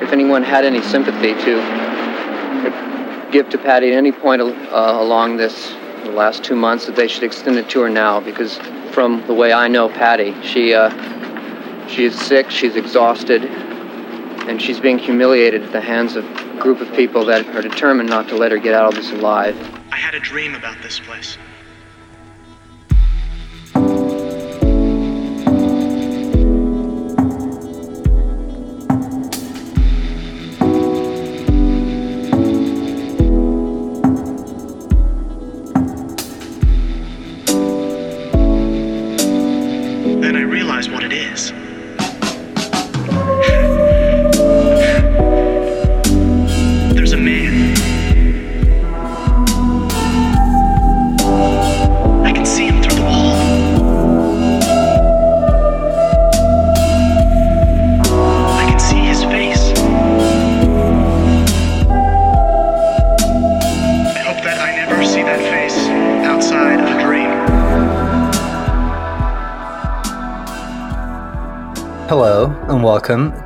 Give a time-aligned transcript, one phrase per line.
[0.00, 5.74] if anyone had any sympathy to give to Patty at any point uh, along this
[6.04, 8.58] the last two months, that they should extend it to her now because
[8.92, 10.90] from the way I know Patty, she uh,
[11.88, 16.80] she is sick, she's exhausted, and she's being humiliated at the hands of a group
[16.80, 19.56] of people that are determined not to let her get out of this alive.
[19.92, 21.36] I had a dream about this place.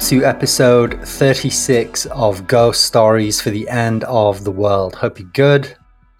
[0.08, 4.94] To episode 36 of Ghost Stories for the End of the World.
[4.94, 5.74] Hope you're good.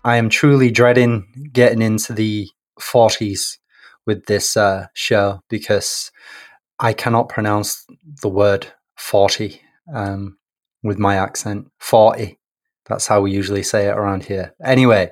[0.04, 2.48] I am truly dreading getting into the
[2.80, 3.58] 40s
[4.06, 6.10] with this uh, show because
[6.78, 7.84] I cannot pronounce
[8.22, 9.60] the word 40
[9.92, 10.38] um,
[10.82, 11.66] with my accent.
[11.80, 12.38] 40.
[12.86, 14.54] That's how we usually say it around here.
[14.64, 15.10] Anyway,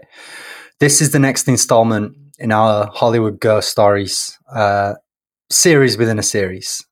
[0.80, 4.94] this is the next installment in our Hollywood Ghost Stories uh,
[5.50, 6.82] series within a series.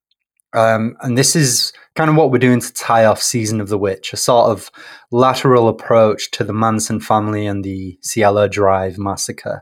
[0.53, 3.79] Um, and this is kind of what we're doing to tie off Season of the
[3.79, 4.71] Witch, a sort of
[5.11, 9.61] lateral approach to the Manson family and the Cielo Drive massacre.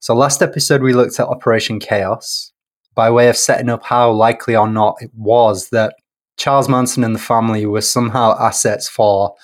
[0.00, 2.52] So, last episode, we looked at Operation Chaos
[2.94, 5.94] by way of setting up how likely or not it was that
[6.36, 9.34] Charles Manson and the family were somehow assets for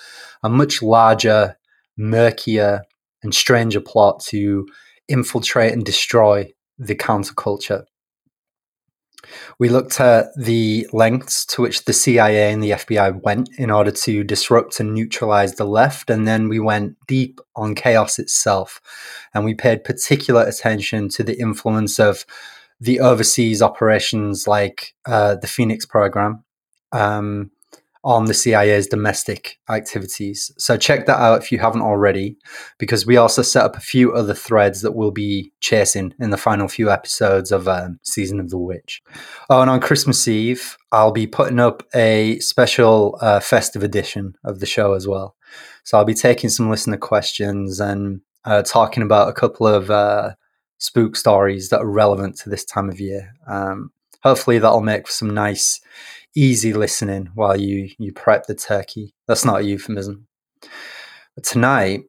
[0.43, 1.57] a much larger,
[1.97, 2.83] murkier,
[3.21, 4.65] and stranger plot to
[5.07, 7.83] infiltrate and destroy the counterculture.
[9.59, 13.91] We looked at the lengths to which the CIA and the FBI went in order
[13.91, 16.09] to disrupt and neutralize the left.
[16.09, 18.81] And then we went deep on chaos itself.
[19.33, 22.25] And we paid particular attention to the influence of
[22.79, 26.43] the overseas operations like uh, the Phoenix program
[26.91, 27.51] um,
[28.05, 30.51] on the CIA's domestic activities.
[30.59, 32.37] So check that out if you haven't already,
[32.77, 36.37] because we also set up a few other threads that we'll be chasing in the
[36.37, 39.01] final few episodes of um, Season of the Witch.
[39.49, 44.59] Oh, and on Christmas Eve, I'll be putting up a special uh, festive edition of
[44.59, 45.35] the show as well.
[45.83, 50.35] So I'll be taking some listener questions and uh, talking about a couple of uh,
[50.77, 53.33] spook stories that are relevant to this time of year.
[53.47, 53.89] Um,
[54.21, 55.81] hopefully, that'll make for some nice
[56.35, 59.13] easy listening while you you prep the turkey.
[59.27, 60.27] That's not a euphemism.
[61.35, 62.03] But tonight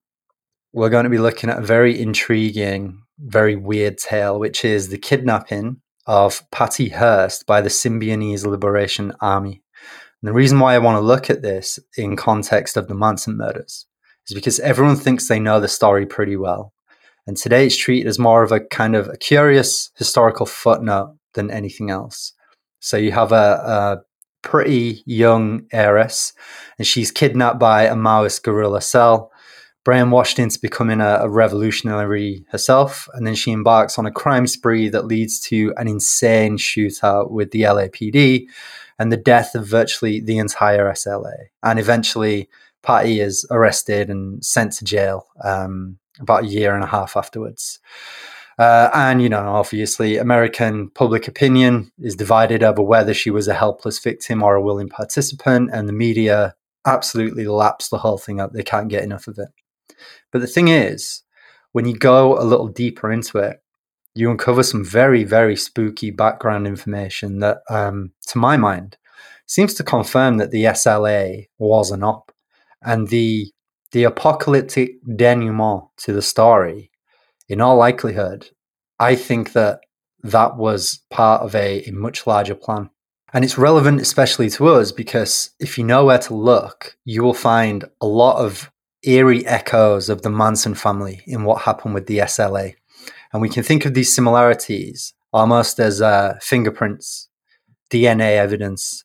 [0.72, 4.98] we're going to be looking at a very intriguing, very weird tale, which is the
[4.98, 9.62] kidnapping of Patty Hearst by the Symbionese Liberation Army.
[10.22, 13.37] And the reason why I want to look at this in context of the Manson
[13.37, 13.87] murders
[14.28, 16.72] is because everyone thinks they know the story pretty well.
[17.26, 21.50] And today it's treated as more of a kind of a curious historical footnote than
[21.50, 22.32] anything else.
[22.81, 24.03] So you have a, a
[24.46, 26.32] pretty young heiress,
[26.78, 29.32] and she's kidnapped by a Maoist guerrilla cell,
[29.84, 34.88] brainwashed into becoming a, a, revolutionary herself, and then she embarks on a crime spree
[34.88, 38.46] that leads to an insane shootout with the LAPD
[39.00, 41.48] and the death of virtually the entire SLA.
[41.64, 42.48] And eventually,
[42.84, 47.80] Patty is arrested and sent to jail um, about a year and a half afterwards.
[48.59, 53.55] Uh, and, you know, obviously, American public opinion is divided over whether she was a
[53.55, 56.55] helpless victim or a willing participant, and the media
[56.87, 58.53] absolutely laps the whole thing up.
[58.53, 59.49] They can't get enough of it.
[60.33, 61.22] But the thing is,
[61.72, 63.62] when you go a little deeper into it,
[64.15, 68.97] you uncover some very, very spooky background information that, um, to my mind,
[69.47, 72.32] seems to confirm that the SLA was an op.
[72.82, 73.52] And the
[73.93, 76.91] the apocalyptic denouement to the story
[77.48, 78.50] in all likelihood,
[78.98, 79.81] I think that
[80.22, 82.90] that was part of a, a, much larger plan.
[83.32, 87.34] And it's relevant, especially to us, because if you know where to look, you will
[87.34, 88.70] find a lot of
[89.02, 92.75] eerie echoes of the Manson family in what happened with the SLA.
[93.32, 97.28] And we can think of these similarities almost as uh, fingerprints,
[97.90, 99.04] DNA evidence,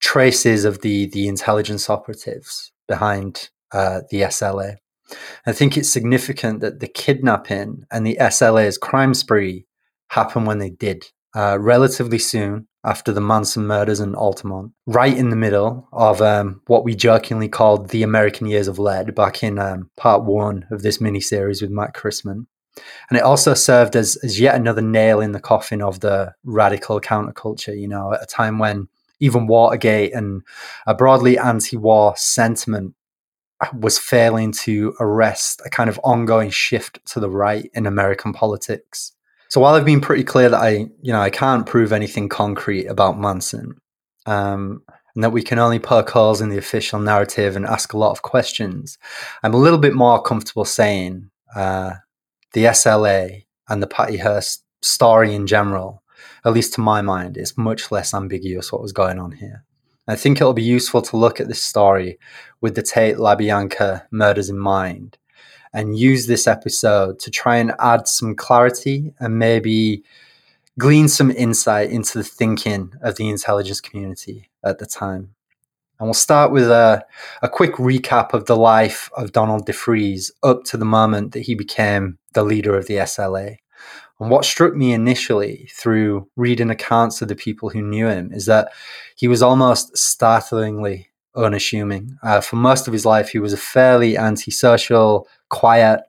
[0.00, 4.76] traces of the, the intelligence operatives behind uh, the SLA.
[5.46, 9.66] I think it's significant that the kidnapping and the SLA's crime spree
[10.08, 15.30] happened when they did, uh, relatively soon after the Manson murders in Altamont, right in
[15.30, 19.58] the middle of um, what we jokingly called the American Years of Lead back in
[19.58, 22.46] um, part one of this mini series with Matt Chrisman.
[23.10, 27.00] And it also served as, as yet another nail in the coffin of the radical
[27.00, 30.42] counterculture, you know, at a time when even Watergate and
[30.86, 32.94] a broadly anti war sentiment
[33.74, 39.12] was failing to arrest a kind of ongoing shift to the right in American politics.
[39.48, 42.86] So while I've been pretty clear that I, you know, I can't prove anything concrete
[42.86, 43.80] about Manson,
[44.26, 44.82] um,
[45.14, 48.12] and that we can only poke holes in the official narrative and ask a lot
[48.12, 48.96] of questions,
[49.42, 51.94] I'm a little bit more comfortable saying uh,
[52.52, 56.02] the SLA and the Patty Hearst story in general,
[56.44, 59.64] at least to my mind, is much less ambiguous what was going on here.
[60.08, 62.18] I think it'll be useful to look at this story
[62.60, 65.18] with the Tate LaBianca murders in mind
[65.72, 70.02] and use this episode to try and add some clarity and maybe
[70.78, 75.34] glean some insight into the thinking of the intelligence community at the time.
[75.98, 77.04] And we'll start with a,
[77.42, 81.54] a quick recap of the life of Donald DeFreeze up to the moment that he
[81.54, 83.58] became the leader of the SLA.
[84.20, 88.44] And what struck me initially through reading accounts of the people who knew him is
[88.46, 88.70] that
[89.16, 92.18] he was almost startlingly unassuming.
[92.22, 96.00] Uh, for most of his life, he was a fairly antisocial, quiet,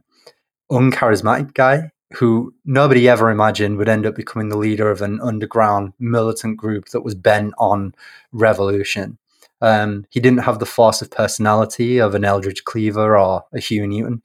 [0.69, 5.94] uncharismatic guy who nobody ever imagined would end up becoming the leader of an underground
[5.98, 7.94] militant group that was bent on
[8.34, 9.18] revolution.
[9.62, 13.88] Um, he didn't have the force of personality of an Eldridge Cleaver or a Huey
[13.88, 14.24] Newton.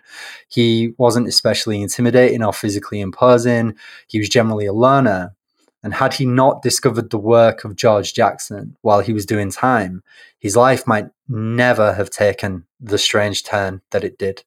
[0.48, 3.74] He wasn't especially intimidating or physically imposing.
[4.06, 5.34] He was generally a learner.
[5.82, 10.02] And had he not discovered the work of George Jackson while he was doing time,
[10.40, 14.42] his life might never have taken the strange turn that it did.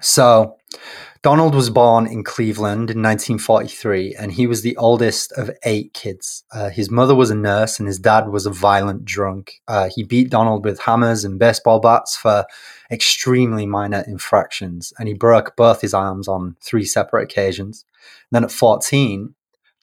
[0.00, 0.56] So,
[1.26, 6.44] Donald was born in Cleveland in 1943, and he was the oldest of eight kids.
[6.52, 9.60] Uh, his mother was a nurse, and his dad was a violent drunk.
[9.66, 12.46] Uh, he beat Donald with hammers and baseball bats for
[12.92, 17.84] extremely minor infractions, and he broke both his arms on three separate occasions.
[18.30, 19.34] And then at 14,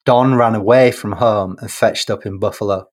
[0.06, 2.88] Don ran away from home and fetched up in Buffalo.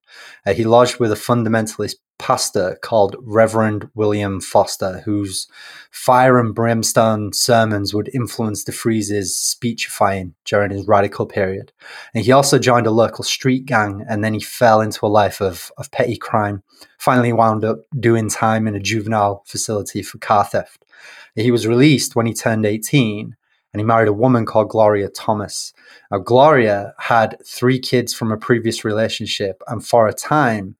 [0.45, 5.49] Uh, he lodged with a fundamentalist pastor called Reverend William Foster, whose
[5.91, 11.73] fire and brimstone sermons would influence DeFreeze's speechifying during his radical period.
[12.15, 15.41] And he also joined a local street gang, and then he fell into a life
[15.41, 16.63] of, of petty crime.
[16.99, 20.85] Finally, wound up doing time in a juvenile facility for car theft.
[21.35, 23.35] He was released when he turned 18
[23.73, 25.73] and he married a woman called Gloria Thomas.
[26.11, 30.75] Now, Gloria had three kids from a previous relationship, and for a time,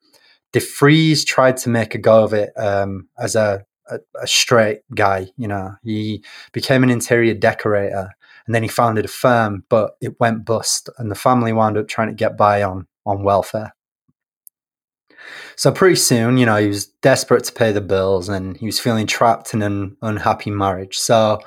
[0.53, 5.29] DeFreeze tried to make a go of it um, as a, a, a, straight guy.
[5.37, 8.11] You know, he became an interior decorator,
[8.47, 11.89] and then he founded a firm, but it went bust, and the family wound up
[11.89, 13.75] trying to get by on on welfare.
[15.57, 18.81] So pretty soon, you know, he was desperate to pay the bills, and he was
[18.81, 20.99] feeling trapped in an unhappy marriage.
[20.99, 21.41] So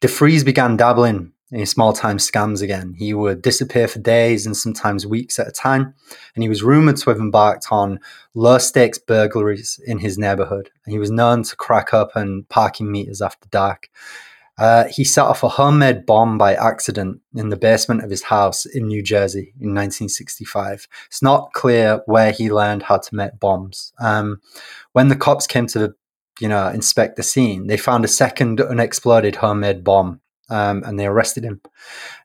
[0.00, 2.94] DeFreeze began dabbling in small time scams again.
[2.96, 5.94] He would disappear for days and sometimes weeks at a time,
[6.34, 8.00] and he was rumored to have embarked on
[8.34, 10.70] low stakes burglaries in his neighborhood.
[10.84, 13.90] And he was known to crack up and parking meters after dark.
[14.58, 18.66] Uh, he set off a homemade bomb by accident in the basement of his house
[18.66, 20.86] in New Jersey in 1965.
[21.06, 23.94] It's not clear where he learned how to make bombs.
[23.98, 24.42] Um,
[24.92, 25.94] when the cops came to
[26.40, 31.06] you know, inspect the scene, they found a second unexploded homemade bomb um, and they
[31.06, 31.60] arrested him.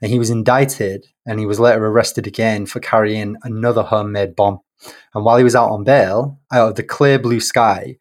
[0.01, 4.59] And he was indicted and he was later arrested again for carrying another homemade bomb.
[5.13, 7.97] And while he was out on bail, out of the clear blue sky,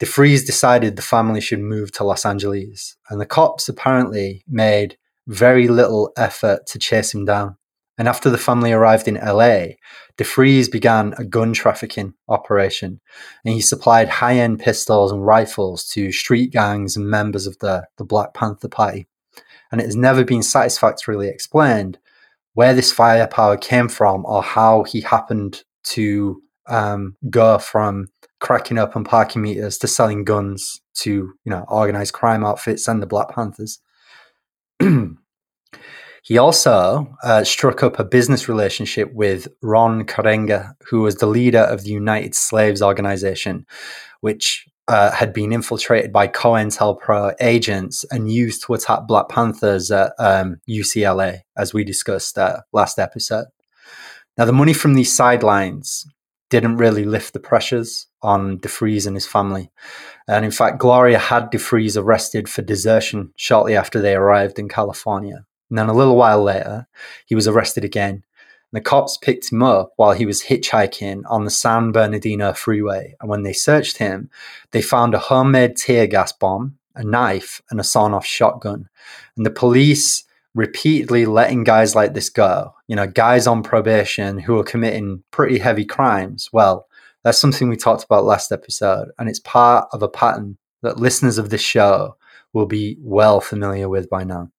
[0.00, 2.96] DeFreeze decided the family should move to Los Angeles.
[3.10, 4.96] And the cops apparently made
[5.26, 7.56] very little effort to chase him down.
[7.98, 9.74] And after the family arrived in LA,
[10.16, 13.00] DeFreeze began a gun trafficking operation.
[13.44, 17.88] And he supplied high end pistols and rifles to street gangs and members of the,
[17.96, 19.08] the Black Panther Party.
[19.70, 21.98] And it has never been satisfactorily explained
[22.54, 28.08] where this firepower came from or how he happened to um, go from
[28.40, 31.10] cracking up on parking meters to selling guns to
[31.44, 33.80] you know organized crime outfits and the Black Panthers.
[36.28, 41.60] He also uh, struck up a business relationship with Ron Karenga, who was the leader
[41.60, 43.66] of the United Slaves Organization,
[44.20, 50.12] which uh, had been infiltrated by COINTELPRO agents and used to attack Black Panthers at
[50.18, 53.46] um, UCLA, as we discussed uh, last episode.
[54.38, 56.06] Now, the money from these sidelines
[56.50, 59.70] didn't really lift the pressures on DeFreeze and his family.
[60.26, 65.44] And in fact, Gloria had DeFreeze arrested for desertion shortly after they arrived in California.
[65.68, 66.86] And then a little while later,
[67.26, 68.24] he was arrested again.
[68.72, 73.14] The cops picked him up while he was hitchhiking on the San Bernardino freeway.
[73.20, 74.30] And when they searched him,
[74.72, 78.88] they found a homemade tear gas bomb, a knife, and a sawn off shotgun.
[79.36, 84.58] And the police repeatedly letting guys like this go, you know, guys on probation who
[84.58, 86.50] are committing pretty heavy crimes.
[86.52, 86.86] Well,
[87.24, 89.08] that's something we talked about last episode.
[89.18, 92.16] And it's part of a pattern that listeners of this show
[92.52, 94.50] will be well familiar with by now.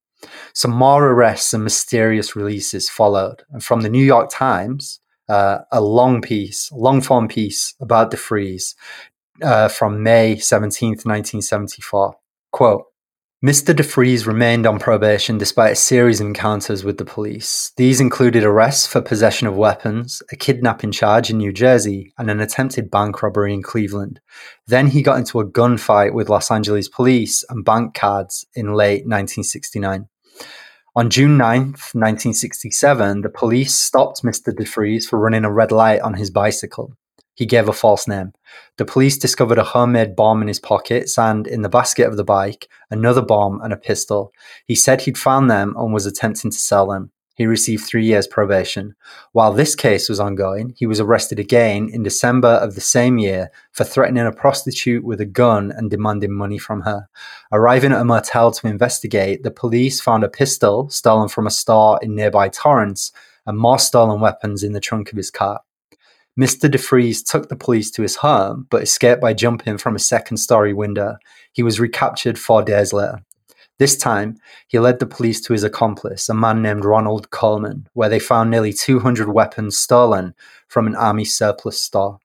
[0.54, 3.44] Some more arrests and mysterious releases followed.
[3.52, 8.76] And from the New York Times, uh, a long piece, long form piece about DeFreeze
[9.44, 12.16] uh, from May 17th, 1974.
[12.52, 12.86] Quote,
[13.46, 13.74] Mr.
[13.74, 17.72] DeFreeze remained on probation despite a series of encounters with the police.
[17.77, 22.41] These included arrests for possession of weapons, a kidnapping charge in New Jersey, and an
[22.41, 24.19] attempted bank robbery in Cleveland.
[24.67, 29.08] Then he got into a gunfight with Los Angeles police and bank cards in late
[29.08, 30.10] 1969.
[30.98, 34.53] On June 9th, 1967, the police stopped Mr.
[34.53, 36.98] DeFreeze for running a red light on his bicycle.
[37.39, 38.34] He gave a false name.
[38.75, 42.24] The police discovered a homemade bomb in his pockets and, in the basket of the
[42.25, 44.34] bike, another bomb and a pistol.
[44.65, 47.12] He said he'd found them and was attempting to sell them.
[47.36, 48.93] He received three years probation.
[49.31, 53.51] While this case was ongoing, he was arrested again in December of the same year
[53.72, 57.08] for threatening a prostitute with a gun and demanding money from her.
[57.53, 62.00] Arriving at a motel to investigate, the police found a pistol stolen from a store
[62.01, 63.13] in nearby Torrance
[63.46, 65.62] and more stolen weapons in the trunk of his car.
[66.39, 66.69] Mr.
[66.69, 70.74] DeFreeze took the police to his home, but escaped by jumping from a second story
[70.74, 71.17] window.
[71.51, 73.25] He was recaptured four days later.
[73.77, 78.08] This time, he led the police to his accomplice, a man named Ronald Coleman, where
[78.08, 80.34] they found nearly 200 weapons stolen
[80.69, 82.19] from an army surplus store.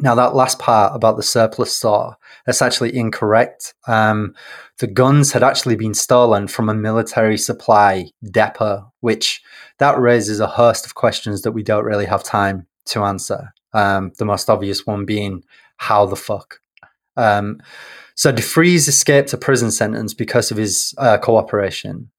[0.00, 3.74] Now, that last part about the surplus store, that's actually incorrect.
[3.86, 4.34] Um,
[4.78, 9.42] the guns had actually been stolen from a military supply depot, which
[9.78, 13.52] that raises a host of questions that we don't really have time to answer.
[13.72, 15.44] Um, the most obvious one being
[15.76, 16.60] how the fuck.
[17.16, 17.60] Um,
[18.14, 22.10] so DeFreeze escaped a prison sentence because of his uh, cooperation.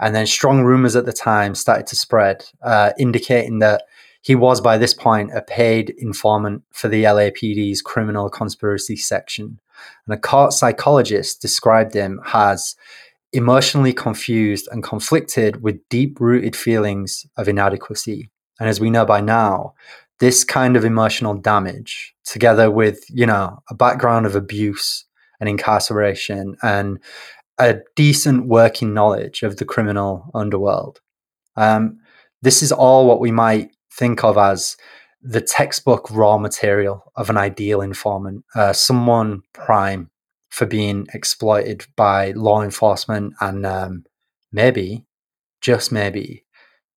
[0.00, 3.84] And then strong rumors at the time started to spread, uh, indicating that
[4.20, 9.60] he was by this point a paid informant for the LAPD's criminal conspiracy section.
[10.06, 12.74] And a court psychologist described him as
[13.34, 18.30] emotionally confused and conflicted with deep rooted feelings of inadequacy.
[18.60, 19.74] And as we know by now,
[20.20, 25.04] this kind of emotional damage, together with, you know, a background of abuse
[25.40, 27.00] and incarceration and
[27.58, 31.00] a decent working knowledge of the criminal underworld,
[31.56, 31.98] um,
[32.42, 34.76] this is all what we might think of as
[35.22, 40.10] the textbook raw material of an ideal informant, uh, someone prime
[40.54, 44.04] for being exploited by law enforcement and um,
[44.52, 45.04] maybe,
[45.60, 46.44] just maybe,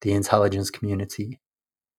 [0.02, 1.40] the intelligence community.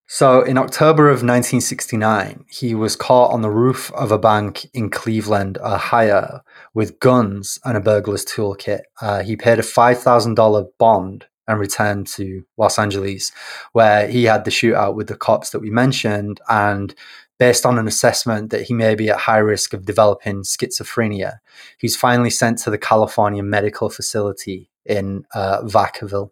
[0.07, 4.89] So, in October of 1969, he was caught on the roof of a bank in
[4.89, 6.43] Cleveland, Ohio,
[6.75, 8.83] with guns and a burglar's toolkit.
[9.03, 13.33] Uh, he paid a $5,000 bond and returned to Los Angeles,
[13.73, 16.41] where he had the shootout with the cops that we mentioned.
[16.49, 16.95] And
[17.39, 21.39] based on an assessment that he may be at high risk of developing schizophrenia,
[21.79, 26.31] he's finally sent to the California Medical Facility in uh, Vacaville.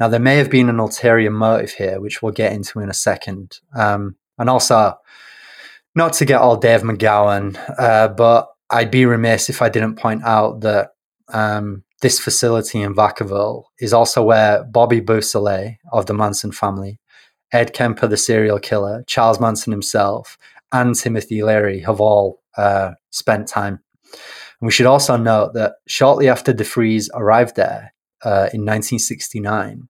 [0.00, 2.94] Now, there may have been an ulterior motive here, which we'll get into in a
[2.94, 3.60] second.
[3.74, 4.98] Um, and also,
[5.94, 10.24] not to get all Dave McGowan, uh, but I'd be remiss if I didn't point
[10.24, 10.94] out that
[11.28, 16.98] um, this facility in Vacaville is also where Bobby Beausoleil of the Manson family,
[17.52, 20.38] Ed Kemper, the serial killer, Charles Manson himself,
[20.72, 23.80] and Timothy Leary have all uh, spent time.
[24.12, 27.92] And we should also note that shortly after DeFreeze arrived there
[28.24, 29.88] uh, in 1969,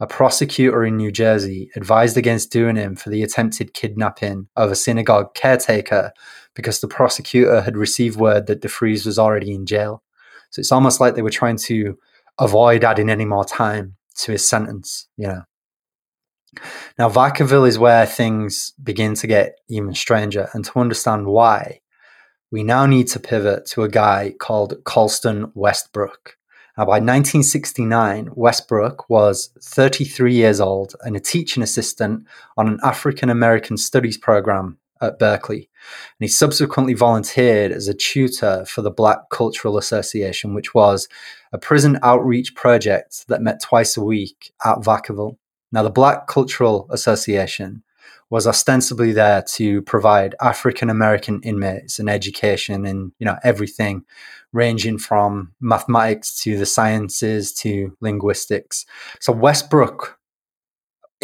[0.00, 4.76] a prosecutor in New Jersey advised against doing him for the attempted kidnapping of a
[4.76, 6.12] synagogue caretaker
[6.54, 10.02] because the prosecutor had received word that DeFreeze was already in jail.
[10.50, 11.96] So it's almost like they were trying to
[12.38, 15.42] avoid adding any more time to his sentence, you know.
[16.98, 20.48] Now, Vacaville is where things begin to get even stranger.
[20.52, 21.80] And to understand why,
[22.50, 26.36] we now need to pivot to a guy called Colston Westbrook.
[26.76, 33.30] Now, by 1969, Westbrook was 33 years old and a teaching assistant on an African
[33.30, 35.56] American studies program at Berkeley.
[36.18, 41.08] And he subsequently volunteered as a tutor for the Black Cultural Association, which was
[41.52, 45.36] a prison outreach project that met twice a week at Vacaville.
[45.74, 47.82] Now, the Black Cultural Association
[48.30, 54.04] was ostensibly there to provide African American inmates an education in you know everything
[54.52, 58.86] ranging from mathematics to the sciences to linguistics.
[59.20, 60.18] So Westbrook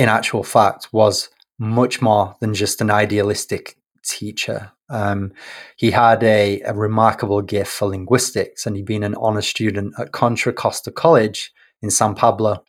[0.01, 1.29] in actual fact, was
[1.59, 4.73] much more than just an idealistic teacher.
[4.89, 5.33] Um,
[5.77, 10.13] he had a, a, remarkable gift for linguistics, and he'd been an honor student at
[10.13, 11.53] Contra Costa College
[11.83, 12.65] in San Pablo.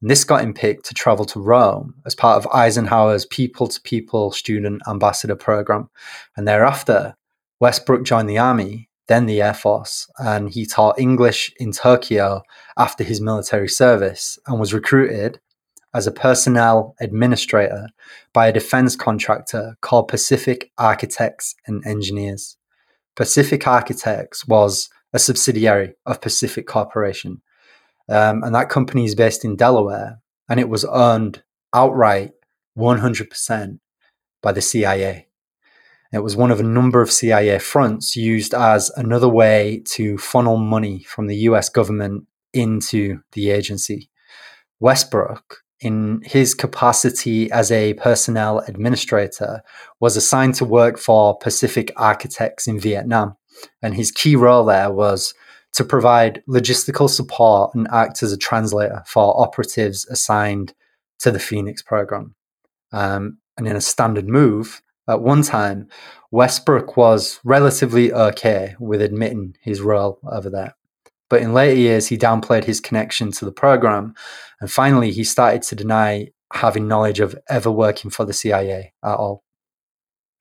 [0.00, 3.80] And this got him picked to travel to Rome as part of Eisenhower's people to
[3.82, 5.90] people student ambassador program.
[6.36, 7.14] And thereafter,
[7.60, 12.42] Westbrook joined the army, then the Air Force, and he taught English in Tokyo
[12.78, 15.40] after his military service and was recruited
[15.92, 17.88] as a personnel administrator
[18.32, 22.56] by a defense contractor called Pacific Architects and Engineers.
[23.16, 27.42] Pacific Architects was a subsidiary of Pacific Corporation,
[28.10, 31.42] um, and that company is based in Delaware, and it was owned
[31.74, 32.32] outright
[32.76, 33.78] 100%
[34.42, 35.28] by the CIA.
[36.12, 40.56] It was one of a number of CIA fronts used as another way to funnel
[40.56, 44.10] money from the US government into the agency.
[44.80, 49.62] Westbrook in his capacity as a personnel administrator,
[49.98, 53.36] was assigned to work for Pacific Architects in Vietnam.
[53.82, 55.34] And his key role there was
[55.72, 60.74] to provide logistical support and act as a translator for operatives assigned
[61.20, 62.34] to the Phoenix program.
[62.92, 65.88] Um, and in a standard move, at one time,
[66.30, 70.74] Westbrook was relatively okay with admitting his role over there.
[71.28, 74.14] But in later years, he downplayed his connection to the program.
[74.60, 79.14] And finally, he started to deny having knowledge of ever working for the CIA at
[79.14, 79.44] all.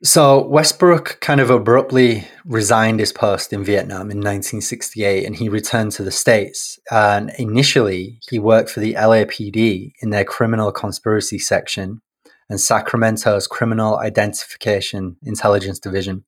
[0.02, 5.92] So Westbrook kind of abruptly resigned his post in Vietnam in 1968 and he returned
[5.94, 6.80] to the States.
[6.90, 12.02] And initially, he worked for the LAPD in their criminal conspiracy section
[12.50, 16.24] and Sacramento's Criminal Identification Intelligence Division.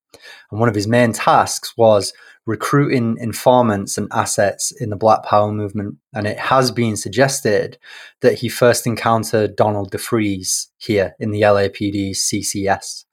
[0.51, 2.11] And one of his main tasks was
[2.45, 5.95] recruiting informants and assets in the Black Power movement.
[6.13, 7.77] And it has been suggested
[8.19, 13.05] that he first encountered Donald DeFreeze here in the LAPD CCS.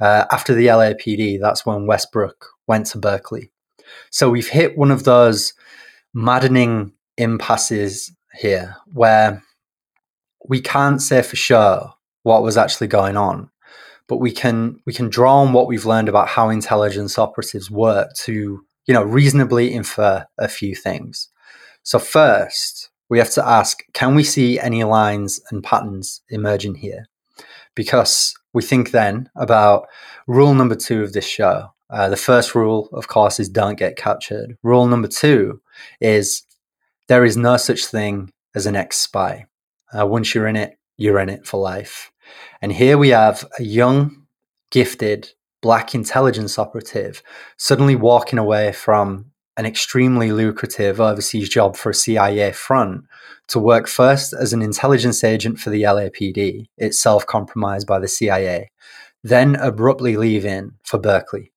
[0.00, 3.50] Uh, after the LAPD, that's when Westbrook went to Berkeley.
[4.10, 5.54] So we've hit one of those
[6.12, 9.42] maddening impasses here where
[10.48, 13.50] we can't say for sure what was actually going on
[14.08, 18.12] but we can we can draw on what we've learned about how intelligence operatives work
[18.14, 21.28] to you know reasonably infer a few things
[21.82, 27.06] so first we have to ask can we see any lines and patterns emerging here
[27.74, 29.86] because we think then about
[30.26, 31.68] rule number two of this show.
[31.90, 34.56] Uh, the first rule of course is don't get captured.
[34.62, 35.60] Rule number two
[36.00, 36.42] is
[37.06, 39.44] there is no such thing as an ex-spy.
[39.92, 42.10] Uh, once you're in it you're in it for life.
[42.62, 44.26] And here we have a young,
[44.70, 47.22] gifted black intelligence operative
[47.58, 53.04] suddenly walking away from an extremely lucrative overseas job for a CIA front
[53.48, 58.70] to work first as an intelligence agent for the LAPD, itself compromised by the CIA,
[59.22, 61.52] then abruptly leaving for Berkeley.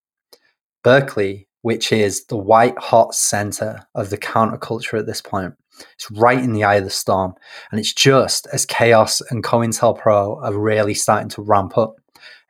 [0.82, 5.54] Berkeley, which is the white hot center of the counterculture at this point,
[5.94, 7.34] it's right in the eye of the storm.
[7.70, 11.96] And it's just as chaos and COINTELPRO are really starting to ramp up.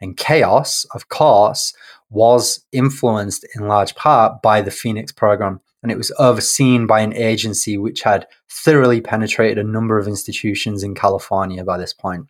[0.00, 1.74] And chaos, of course,
[2.10, 5.60] was influenced in large part by the Phoenix program.
[5.82, 10.82] And it was overseen by an agency which had thoroughly penetrated a number of institutions
[10.82, 12.28] in California by this point.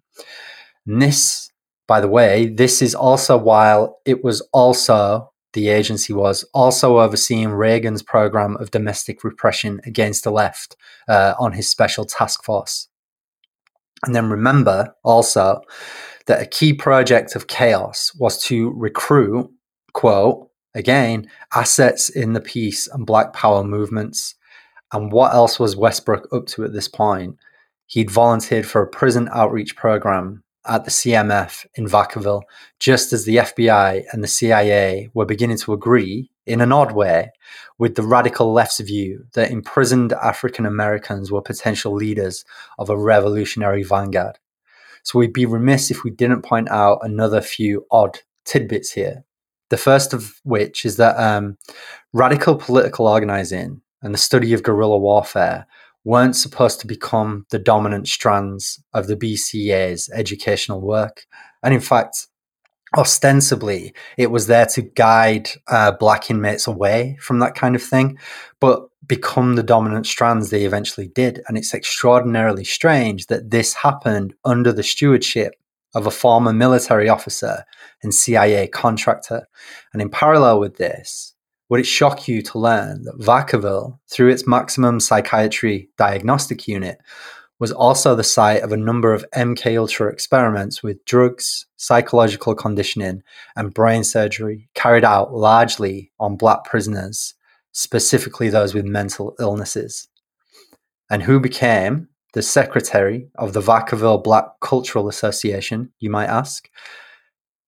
[0.87, 1.51] And this,
[1.89, 7.49] by the way, this is also while it was also the agency was also overseeing
[7.51, 10.77] Reagan's program of domestic repression against the left
[11.09, 12.89] uh, on his special task force.
[14.05, 15.63] And then remember also
[16.27, 19.51] that a key project of chaos was to recruit,
[19.93, 24.35] quote, again, assets in the peace and black power movements.
[24.93, 27.37] And what else was Westbrook up to at this point?
[27.87, 32.43] He'd volunteered for a prison outreach program at the CMF in Vacaville,
[32.79, 37.31] just as the FBI and the CIA were beginning to agree, in an odd way,
[37.79, 42.45] with the radical left's view that imprisoned African Americans were potential leaders
[42.79, 44.39] of a revolutionary vanguard.
[45.03, 49.25] So we'd be remiss if we didn't point out another few odd tidbits here.
[49.71, 51.57] The first of which is that um,
[52.13, 55.67] radical political organizing and the study of guerrilla warfare
[56.05, 61.27] weren't supposed to become the dominant strands of the BCA's educational work.
[61.63, 62.27] And in fact,
[62.97, 68.19] ostensibly, it was there to guide uh, black inmates away from that kind of thing,
[68.61, 71.43] but become the dominant strands they eventually did.
[71.47, 75.55] And it's extraordinarily strange that this happened under the stewardship
[75.95, 77.65] of a former military officer
[78.03, 79.49] and CIA contractor.
[79.93, 81.35] And in parallel with this,
[81.69, 86.99] would it shock you to learn that Vacaville, through its maximum psychiatry diagnostic unit,
[87.61, 93.23] was also the site of a number of MK Ultra experiments with drugs, psychological conditioning,
[93.55, 97.35] and brain surgery carried out largely on black prisoners,
[97.73, 100.09] specifically those with mental illnesses.
[101.11, 106.69] And who became the secretary of the Vacaville Black Cultural Association, you might ask?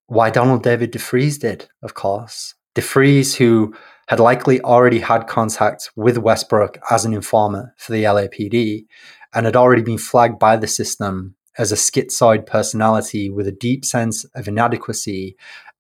[0.06, 2.54] Why Donald David DeFreeze did, of course.
[2.74, 3.74] DeFreeze, who
[4.08, 8.86] had likely already had contact with Westbrook as an informer for the LAPD
[9.34, 13.84] and had already been flagged by the system as a schizoid personality with a deep
[13.84, 15.36] sense of inadequacy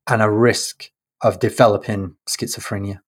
[0.06, 0.90] and a risk
[1.22, 3.00] of developing schizophrenia.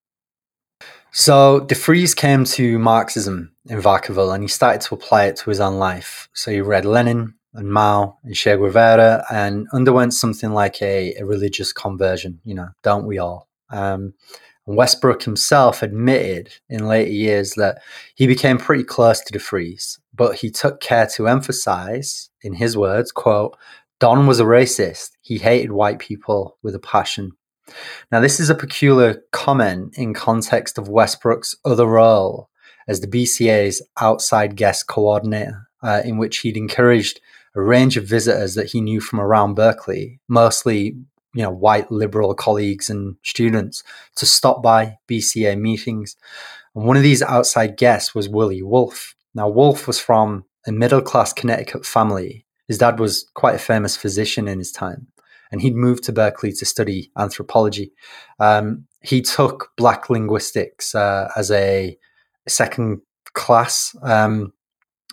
[1.17, 5.61] So DeFreeze came to Marxism in Vacaville and he started to apply it to his
[5.61, 6.29] own life.
[6.33, 11.25] So he read Lenin and Mao and Che Guevara and underwent something like a, a
[11.25, 13.49] religious conversion, you know, don't we all?
[13.71, 14.15] Um,
[14.67, 17.81] Westbrook himself admitted in later years that
[18.17, 23.13] he became pretty close to DeFreeze, but he took care to emphasize, in his words,
[23.13, 23.57] quote,
[24.01, 25.11] Don was a racist.
[25.21, 27.37] He hated white people with a passion.
[28.13, 32.51] Now, this is a peculiar comment in context of Westbrook's other role
[32.87, 37.21] as the BCA's outside guest coordinator, uh, in which he'd encouraged
[37.55, 40.97] a range of visitors that he knew from around Berkeley, mostly
[41.35, 43.83] you know white liberal colleagues and students
[44.17, 46.17] to stop by BCA meetings.
[46.75, 49.15] And one of these outside guests was Willie Wolfe.
[49.35, 52.47] Now Wolfe was from a middle class Connecticut family.
[52.69, 55.09] His dad was quite a famous physician in his time,
[55.55, 57.93] and he'd moved to Berkeley to study anthropology.
[58.41, 61.97] Um, he took Black linguistics uh, as a
[62.49, 63.03] second
[63.35, 64.53] class, um,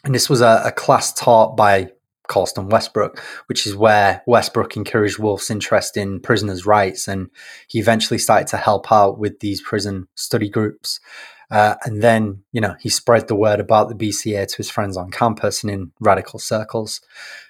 [0.04, 1.92] and this was a, a class taught by
[2.28, 7.30] Colston Westbrook, which is where Westbrook encouraged Wolfe's interest in prisoners' rights, and
[7.68, 11.00] he eventually started to help out with these prison study groups.
[11.52, 14.98] Uh, and then, you know, he spread the word about the BCA to his friends
[14.98, 17.00] on campus and in radical circles.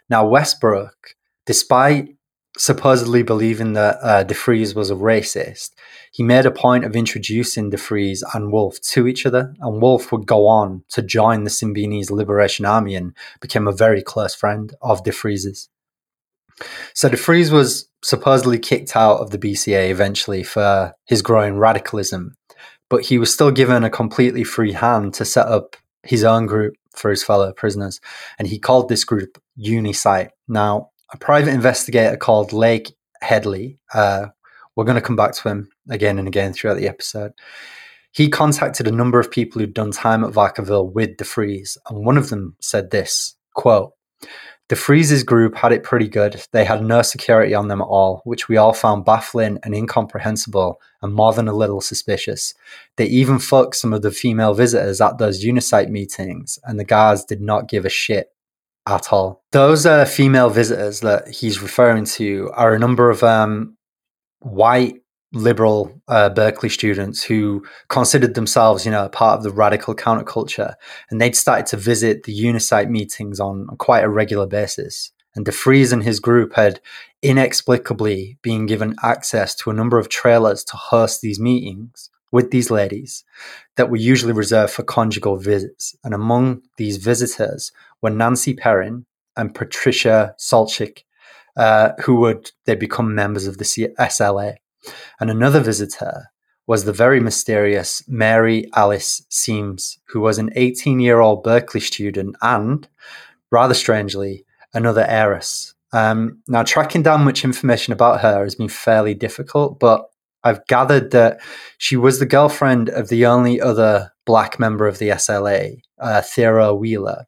[0.10, 2.18] Now, Westbrook, despite
[2.58, 5.72] supposedly believing that uh, DeFreeze was a racist,
[6.12, 10.28] he made a point of introducing DeFreeze and Wolfe to each other, and Wolfe would
[10.28, 15.04] go on to join the Symbionese Liberation Army and became a very close friend of
[15.04, 15.70] DeFreeze's.
[16.94, 22.36] So DeFreeze was supposedly kicked out of the BCA eventually for his growing radicalism,
[22.90, 26.74] but he was still given a completely free hand to set up his own group
[26.94, 28.02] for his fellow prisoners,
[28.38, 30.30] and he called this group Unisight.
[30.48, 33.78] Now, a private investigator called Lake Headley.
[33.94, 34.28] Uh,
[34.76, 37.34] we're going to come back to him again and again throughout the episode.
[38.14, 42.18] He contacted a number of people who'd done time at Vacaville with DeFreeze, and one
[42.18, 43.94] of them said this quote,
[44.70, 46.42] DeFreeze's group had it pretty good.
[46.54, 50.80] They had no security on them at all, which we all found baffling and incomprehensible
[51.02, 52.54] and more than a little suspicious.
[52.96, 57.26] They even fucked some of the female visitors at those Unisight meetings, and the guards
[57.26, 58.30] did not give a shit
[58.88, 59.44] at all.
[59.52, 63.78] Those uh, female visitors that he's referring to are a number of um,
[64.40, 64.96] white
[65.34, 70.74] liberal uh, Berkeley students who considered themselves, you know, a part of the radical counterculture,
[71.10, 75.12] and they'd started to visit the Unisight meetings on quite a regular basis.
[75.34, 76.82] And DeFreeze and his group had
[77.22, 82.72] inexplicably been given access to a number of trailers to host these meetings with these
[82.72, 83.24] ladies
[83.76, 85.96] that were usually reserved for conjugal visits.
[86.04, 88.92] And among these visitors were Nancy Perry
[89.36, 91.04] and Patricia Soltysik,
[91.56, 93.66] uh, who would they become members of the
[94.00, 94.56] SLA.
[95.20, 96.32] And another visitor
[96.68, 102.36] was the very mysterious Mary Alice Sims, who was an 18 year old Berkeley student
[102.42, 102.88] and,
[103.52, 105.74] rather strangely, another heiress.
[105.94, 110.10] Um, now, tracking down much information about her has been fairly difficult, but
[110.44, 111.42] I've gathered that
[111.78, 116.76] she was the girlfriend of the only other black member of the SLA, uh, Theodore
[116.76, 117.26] Wheeler.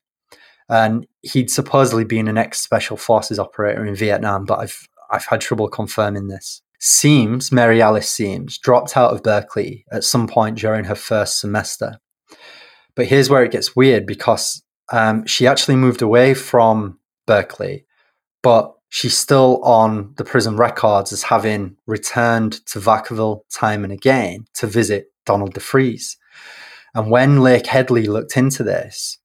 [0.73, 5.39] And he'd supposedly been an ex special forces operator in Vietnam, but I've, I've had
[5.39, 6.63] trouble confirming this.
[6.79, 11.99] Sims, Mary Alice Sims, dropped out of Berkeley at some point during her first semester.
[12.95, 17.85] But here's where it gets weird because um, she actually moved away from Berkeley,
[18.41, 24.47] but she's still on the prison records as having returned to Vacaville time and again
[24.55, 26.17] to visit Donald DeFreeze.
[26.95, 29.19] And when Lake Headley looked into this,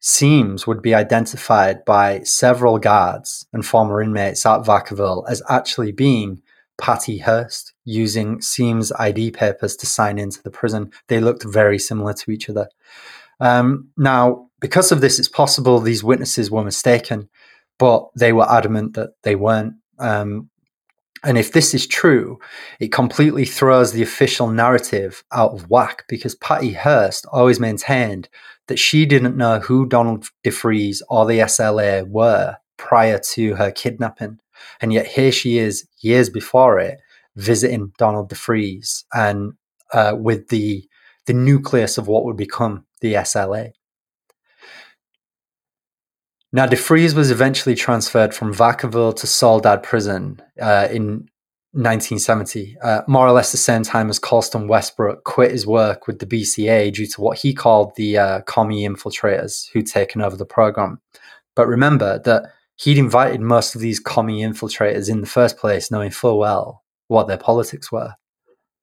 [0.00, 6.42] Sims would be identified by several guards and former inmates at Vacaville as actually being
[6.76, 10.92] Patty Hearst using Sims ID papers to sign into the prison.
[11.08, 12.68] They looked very similar to each other.
[13.40, 17.28] Um, now, because of this, it's possible these witnesses were mistaken
[17.78, 19.74] but they were adamant that they weren't.
[19.98, 20.50] Um,
[21.24, 22.38] And if this is true,
[22.80, 28.28] it completely throws the official narrative out of whack because Patty Hearst always maintained
[28.68, 34.38] that she didn't know who Donald DeFreeze or the SLA were prior to her kidnapping.
[34.80, 36.98] And yet here she is years before it
[37.36, 39.52] visiting Donald DeFreeze and
[39.92, 40.84] uh, with the
[41.26, 43.72] the nucleus of what would become the SLA.
[46.52, 51.28] Now, DeFreeze was eventually transferred from Vacaville to Soledad prison uh, in
[51.72, 56.18] 1970, uh, more or less the same time as Colston Westbrook quit his work with
[56.18, 60.46] the BCA due to what he called the uh, commie infiltrators who'd taken over the
[60.46, 61.00] program.
[61.54, 66.10] But remember that he'd invited most of these commie infiltrators in the first place, knowing
[66.10, 68.14] full well what their politics were.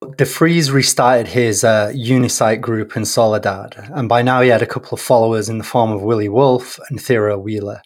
[0.02, 4.94] DeFreeze restarted his uh, Unisight group in Soledad, and by now he had a couple
[4.94, 7.80] of followers in the form of Willie Wolfe and Theodore Wheeler.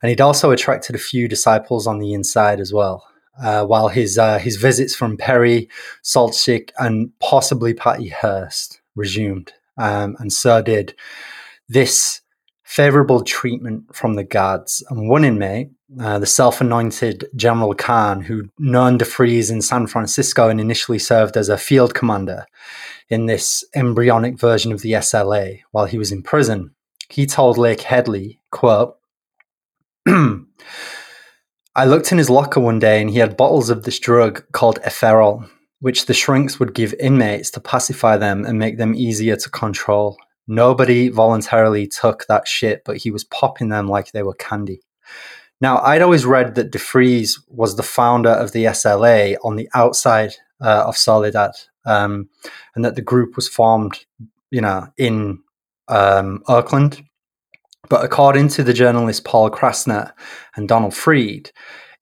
[0.00, 3.04] And he'd also attracted a few disciples on the inside as well.
[3.42, 5.68] Uh, while his uh, his visits from Perry,
[6.04, 10.94] Soltysik, and possibly Patty Hearst resumed, um, and so did
[11.68, 12.20] this
[12.70, 14.84] favorable treatment from the guards.
[14.90, 20.48] And one inmate, uh, the self anointed General Khan, who known DeFreeze in San Francisco
[20.48, 22.46] and initially served as a field commander
[23.08, 26.72] in this embryonic version of the SLA while he was in prison,
[27.08, 28.96] he told Lake Headley, quote,
[30.06, 34.80] I looked in his locker one day and he had bottles of this drug called
[34.82, 39.50] Eferol, which the shrinks would give inmates to pacify them and make them easier to
[39.50, 40.16] control.
[40.50, 44.80] Nobody voluntarily took that shit, but he was popping them like they were candy.
[45.60, 50.34] Now, I'd always read that DeFreeze was the founder of the SLA on the outside
[50.60, 51.52] uh, of Soledad,
[51.86, 52.28] um,
[52.74, 54.04] and that the group was formed,
[54.50, 55.38] you know, in
[55.86, 57.00] um, Oakland.
[57.88, 60.12] But according to the journalists Paul Krassner
[60.56, 61.52] and Donald Freed,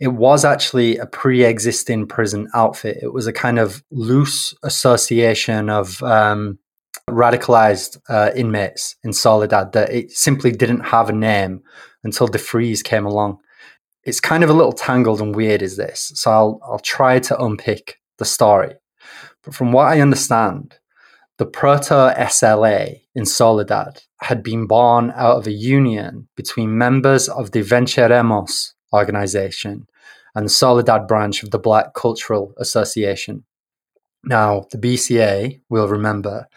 [0.00, 2.96] it was actually a pre-existing prison outfit.
[3.02, 6.58] It was a kind of loose association of um,
[7.12, 11.62] radicalized uh, inmates in Soledad that it simply didn't have a name
[12.04, 13.38] until DeFreeze came along.
[14.04, 16.12] It's kind of a little tangled and weird, is this?
[16.14, 18.74] So I'll I'll try to unpick the story.
[19.42, 20.78] But from what I understand,
[21.38, 27.52] the proto SLA in Soledad had been born out of a union between members of
[27.52, 29.86] the Venceremos organization
[30.34, 33.44] and the Soledad branch of the Black Cultural Association.
[34.24, 36.48] Now, the BCA, we'll remember,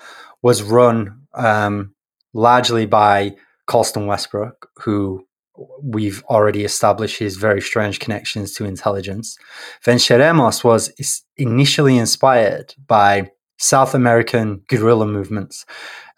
[0.42, 1.94] was run um,
[2.34, 3.36] largely by
[3.68, 5.26] Colston Westbrook, who
[5.82, 9.38] we've already established his very strange connections to intelligence.
[9.86, 10.92] Venceremos was
[11.38, 15.66] initially inspired by South American guerrilla movements,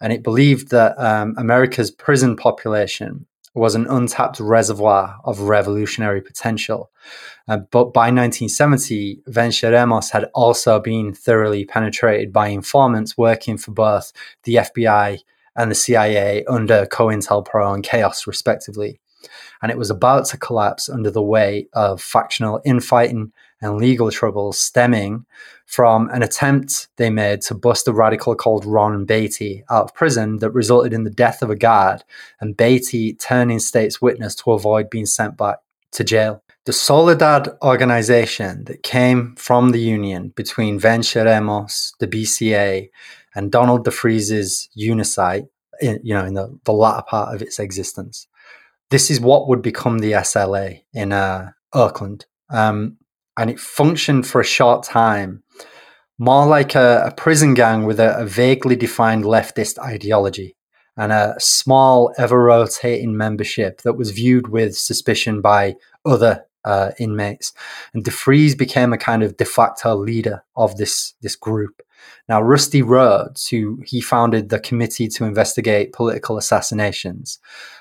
[0.00, 6.90] and it believed that um, America's prison population was an untapped reservoir of revolutionary potential.
[7.46, 14.12] Uh, but by 1970, Venceremos had also been thoroughly penetrated by informants working for both
[14.42, 15.20] the FBI
[15.56, 19.00] and the CIA under COINTELPRO and CHAOS, respectively.
[19.62, 23.32] And it was about to collapse under the weight of factional infighting
[23.64, 25.24] and legal troubles stemming
[25.66, 30.38] from an attempt they made to bust a radical called Ron Beatty out of prison
[30.38, 32.04] that resulted in the death of a guard
[32.40, 35.58] and Beatty turning state's witness to avoid being sent back
[35.92, 36.42] to jail.
[36.66, 42.88] The Soledad organization that came from the union between Venceremos, the BCA,
[43.34, 45.48] and Donald DeFreeze's Unisight,
[45.80, 48.26] in, you know, in the, the latter part of its existence.
[48.90, 52.26] This is what would become the SLA in uh, Oakland.
[52.48, 52.96] Um,
[53.36, 55.42] and it functioned for a short time
[56.18, 60.56] more like a, a prison gang with a, a, vaguely defined leftist ideology
[60.96, 67.52] and a small, ever rotating membership that was viewed with suspicion by other uh, inmates.
[67.92, 71.82] And DeFreeze became a kind of de facto leader of this, this group.
[72.28, 77.38] Now, Rusty Rhodes, who he founded the Committee to Investigate Political Assassinations,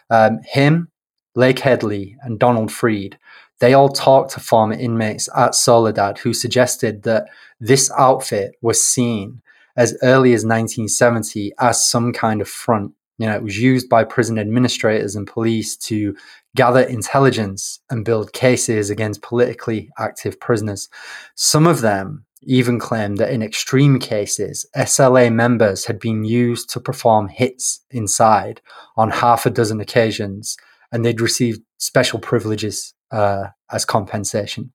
[0.09, 0.89] um, him,
[1.35, 3.17] Lake Headley, and Donald Freed
[3.59, 7.27] they all talked to former inmates at Soledad who suggested that
[7.59, 9.41] this outfit was seen
[9.75, 12.93] as early as 1970 as some kind of front.
[13.17, 16.15] You know, it was used by prison administrators and police to
[16.55, 20.89] gather intelligence and build cases against politically active prisoners.
[21.35, 26.79] Some of them even claimed that in extreme cases, SLA members had been used to
[26.79, 28.61] perform hits inside
[28.97, 30.57] on half a dozen occasions,
[30.91, 34.73] and they'd received special privileges uh, as compensation.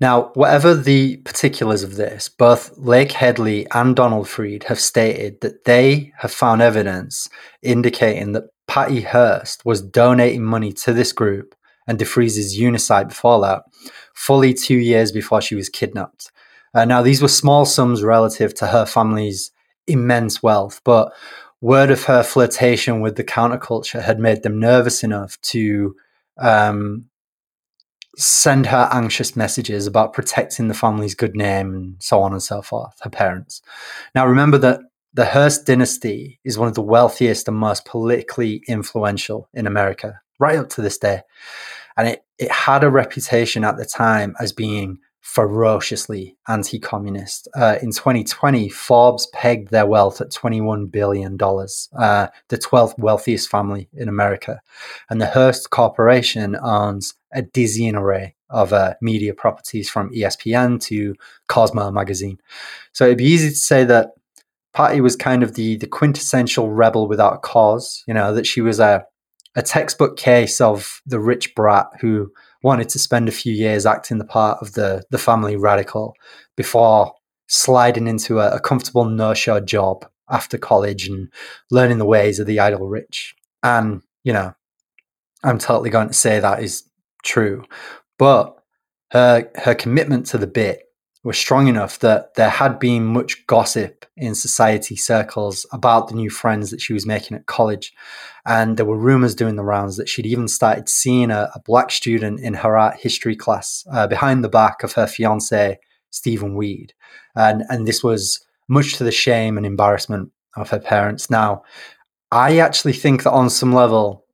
[0.00, 5.64] Now, whatever the particulars of this, both Lake Headley and Donald Freed have stated that
[5.64, 7.28] they have found evidence
[7.62, 11.54] indicating that Patty Hearst was donating money to this group
[11.86, 13.64] and DeFreeze's Unisight fallout
[14.14, 16.30] fully two years before she was kidnapped.
[16.74, 19.50] Uh, now, these were small sums relative to her family's
[19.86, 21.12] immense wealth, but
[21.60, 25.96] word of her flirtation with the counterculture had made them nervous enough to
[26.38, 27.06] um,
[28.16, 32.60] send her anxious messages about protecting the family's good name and so on and so
[32.62, 33.62] forth, her parents.
[34.14, 34.80] Now, remember that
[35.14, 40.58] the Hearst dynasty is one of the wealthiest and most politically influential in America, right
[40.58, 41.22] up to this day.
[41.96, 47.48] And it, it had a reputation at the time as being ferociously anti communist.
[47.54, 53.88] Uh, in 2020, Forbes pegged their wealth at $21 billion, uh, the 12th wealthiest family
[53.92, 54.60] in America.
[55.10, 61.14] And the Hearst Corporation owns a dizzying array of uh, media properties from ESPN to
[61.48, 62.38] Cosmo magazine.
[62.92, 64.12] So it'd be easy to say that
[64.72, 68.80] Patty was kind of the, the quintessential rebel without cause, you know, that she was
[68.80, 69.04] a,
[69.54, 74.18] a textbook case of the rich brat who wanted to spend a few years acting
[74.18, 76.14] the part of the the family radical
[76.56, 77.12] before
[77.46, 81.32] sliding into a, a comfortable no-show job after college and
[81.70, 83.34] learning the ways of the idle rich.
[83.62, 84.54] And you know,
[85.42, 86.84] I'm totally going to say that is
[87.24, 87.64] true,
[88.18, 88.54] but
[89.12, 90.82] her her commitment to the bit
[91.28, 96.30] was strong enough that there had been much gossip in society circles about the new
[96.30, 97.92] friends that she was making at college.
[98.46, 101.90] And there were rumors doing the rounds that she'd even started seeing a, a black
[101.90, 106.94] student in her art history class uh, behind the back of her fiance, Stephen Weed.
[107.36, 111.28] And, and this was much to the shame and embarrassment of her parents.
[111.28, 111.62] Now,
[112.32, 114.24] I actually think that on some level,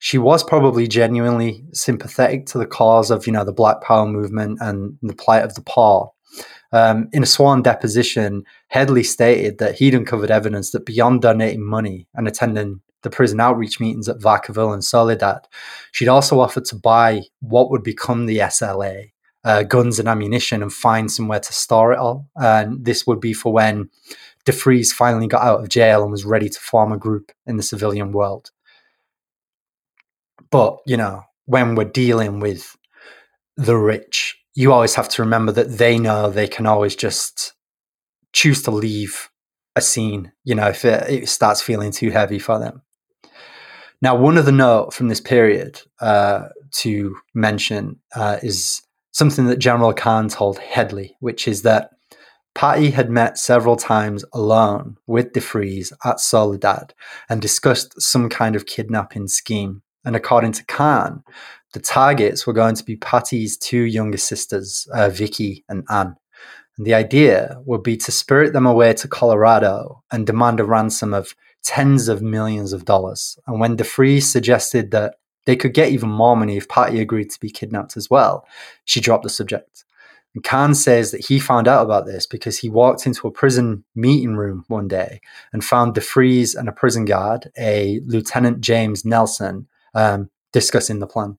[0.00, 4.58] she was probably genuinely sympathetic to the cause of, you know, the Black Power movement
[4.60, 6.12] and the plight of the poor.
[6.72, 12.06] Um, in a sworn deposition, Headley stated that he'd uncovered evidence that beyond donating money
[12.14, 15.46] and attending the prison outreach meetings at Vacaville and Soledad,
[15.90, 19.12] she'd also offered to buy what would become the SLA,
[19.44, 22.28] uh, guns and ammunition, and find somewhere to store it all.
[22.36, 23.90] And this would be for when
[24.46, 27.62] DeFreeze finally got out of jail and was ready to form a group in the
[27.62, 28.50] civilian world.
[30.50, 32.76] But, you know, when we're dealing with
[33.56, 37.54] the rich you always have to remember that they know they can always just
[38.32, 39.30] choose to leave
[39.74, 42.82] a scene, you know, if it, it starts feeling too heavy for them.
[44.02, 49.58] Now, one of the note from this period uh, to mention uh, is something that
[49.58, 51.90] General Khan told Headley, which is that
[52.54, 56.92] Patty had met several times alone with De DeFreeze at Soledad
[57.28, 59.82] and discussed some kind of kidnapping scheme.
[60.04, 61.22] And according to Khan,
[61.72, 66.16] the targets were going to be Patty's two younger sisters, uh, Vicky and Anne.
[66.76, 71.14] And the idea would be to spirit them away to Colorado and demand a ransom
[71.14, 73.38] of tens of millions of dollars.
[73.46, 77.40] And when DeFreeze suggested that they could get even more money if Patty agreed to
[77.40, 78.46] be kidnapped as well,
[78.84, 79.84] she dropped the subject.
[80.34, 83.84] And Khan says that he found out about this because he walked into a prison
[83.94, 85.20] meeting room one day
[85.52, 91.38] and found DeFreeze and a prison guard, a Lieutenant James Nelson, um, discussing the plan.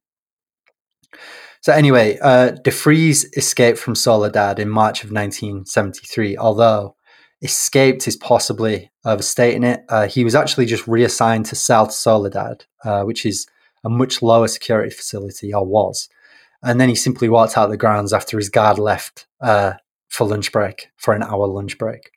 [1.62, 6.96] So anyway, uh, DeFreeze escaped from Soledad in March of 1973, although
[7.42, 9.84] escaped is possibly overstating it.
[9.90, 13.48] Uh, he was actually just reassigned to South Soledad, uh, which is
[13.84, 16.10] a much lower security facility, or was.
[16.64, 19.74] And then he simply walked out the grounds after his guard left uh,
[20.08, 22.13] for lunch break, for an hour lunch break.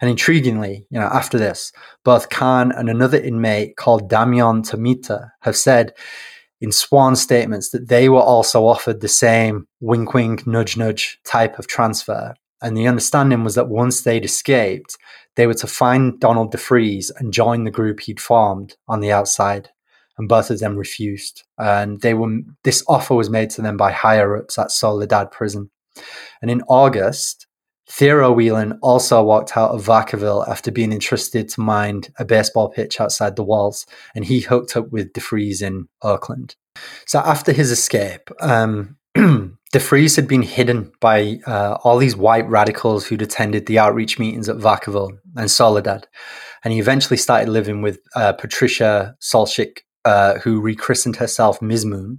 [0.00, 1.72] And intriguingly, you know, after this,
[2.04, 5.92] both Khan and another inmate called Damian Tomita have said
[6.60, 11.58] in sworn statements that they were also offered the same wink wink nudge nudge type
[11.58, 12.34] of transfer.
[12.60, 14.96] And the understanding was that once they'd escaped,
[15.36, 19.70] they were to find Donald DeFreeze and join the group he'd formed on the outside.
[20.16, 21.44] And both of them refused.
[21.58, 25.70] And they were this offer was made to them by higher ups at Soledad prison.
[26.42, 27.46] And in August,
[27.90, 33.00] Theo Wheeler also walked out of Vacaville after being entrusted to mind a baseball pitch
[33.00, 36.54] outside the walls, and he hooked up with DeFreeze in Oakland.
[37.06, 43.06] So after his escape, um, DeFreeze had been hidden by uh, all these white radicals
[43.06, 46.06] who'd attended the outreach meetings at Vacaville and Soledad,
[46.64, 52.18] and he eventually started living with uh, Patricia Soltysik, uh, who rechristened herself Mizmoon,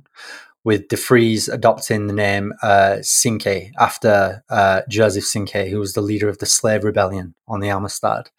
[0.69, 2.97] with DeFreeze adopting the name uh,
[3.79, 8.29] after uh, Joseph Cinque, who was the leader of the slave rebellion on the Amistad.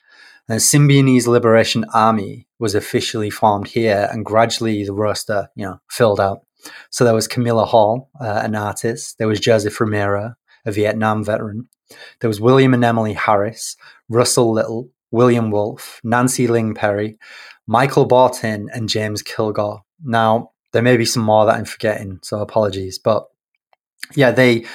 [0.46, 6.20] The Symbionese Liberation Army was officially formed here, and gradually the roster, you know, filled
[6.20, 6.46] out.
[6.90, 9.18] So there was Camilla Hall, uh, an artist.
[9.18, 11.68] There was Joseph Romero, a Vietnam veteran.
[12.20, 13.76] There was William and Emily Harris,
[14.08, 17.18] Russell Little, William Wolfe, Nancy Ling Perry,
[17.66, 19.82] Michael Barton, and James Kilgore.
[20.04, 22.98] Now, there may be some more that I'm forgetting, so apologies.
[22.98, 23.26] But
[24.14, 24.66] yeah, they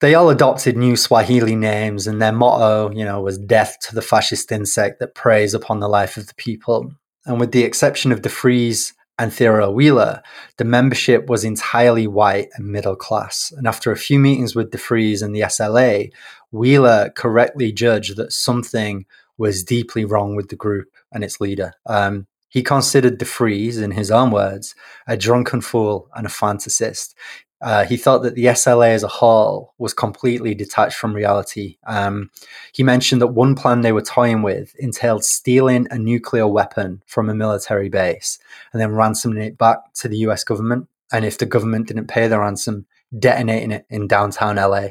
[0.00, 4.02] they all adopted new Swahili names, and their motto, you know, was "Death to the
[4.02, 6.92] fascist insect that preys upon the life of the people."
[7.24, 10.22] And with the exception of DeFreeze and Theodore Wheeler,
[10.56, 13.52] the membership was entirely white and middle class.
[13.56, 16.10] And after a few meetings with DeFreeze and the SLA,
[16.50, 19.06] Wheeler correctly judged that something
[19.38, 21.72] was deeply wrong with the group and its leader.
[21.86, 24.74] Um, he considered DeFreeze, in his own words,
[25.06, 27.14] a drunken fool and a fantasist.
[27.62, 31.78] Uh, he thought that the SLA as a whole was completely detached from reality.
[31.86, 32.30] Um,
[32.74, 37.30] he mentioned that one plan they were toying with entailed stealing a nuclear weapon from
[37.30, 38.38] a military base
[38.72, 40.88] and then ransoming it back to the US government.
[41.10, 42.84] And if the government didn't pay the ransom,
[43.18, 44.88] detonating it in downtown LA.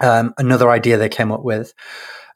[0.00, 1.74] Um, another idea they came up with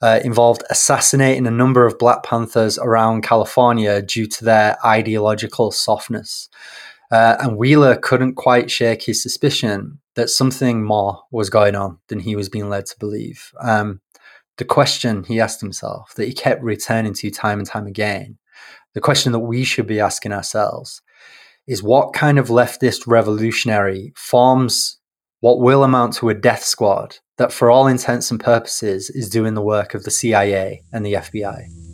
[0.01, 6.49] uh, involved assassinating a number of Black Panthers around California due to their ideological softness.
[7.11, 12.21] Uh, and Wheeler couldn't quite shake his suspicion that something more was going on than
[12.21, 13.53] he was being led to believe.
[13.61, 14.01] Um,
[14.59, 18.39] the question he asked himself, that he kept returning to time and time again,
[18.95, 21.01] the question that we should be asking ourselves
[21.67, 24.99] is what kind of leftist revolutionary forms
[25.41, 29.55] what will amount to a death squad that, for all intents and purposes, is doing
[29.55, 31.88] the work of the CIA and the FBI?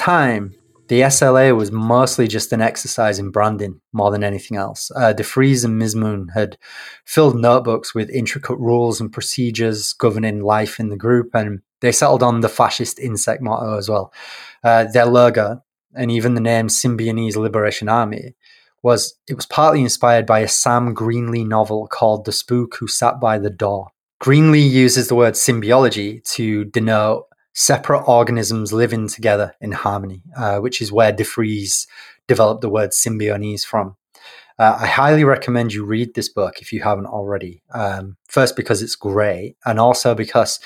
[0.00, 0.54] Time,
[0.88, 4.90] the SLA was mostly just an exercise in branding more than anything else.
[4.96, 6.58] Uh, DeFreeze and Mizmoon had
[7.04, 12.24] filled notebooks with intricate rules and procedures governing life in the group, and they settled
[12.24, 14.12] on the fascist insect motto as well.
[14.64, 15.62] Uh, their logo,
[15.94, 18.34] and even the name Symbionese Liberation Army,
[18.82, 23.20] was it was partly inspired by a Sam Greenlee novel called The Spook Who Sat
[23.20, 23.90] by the Door.
[24.20, 30.80] Greenlee uses the word symbiology to denote separate organisms living together in harmony, uh, which
[30.80, 31.86] is where DeFreeze
[32.26, 33.96] developed the word symbionese from.
[34.58, 37.62] Uh, I highly recommend you read this book if you haven't already.
[37.72, 40.60] Um, first, because it's great, and also because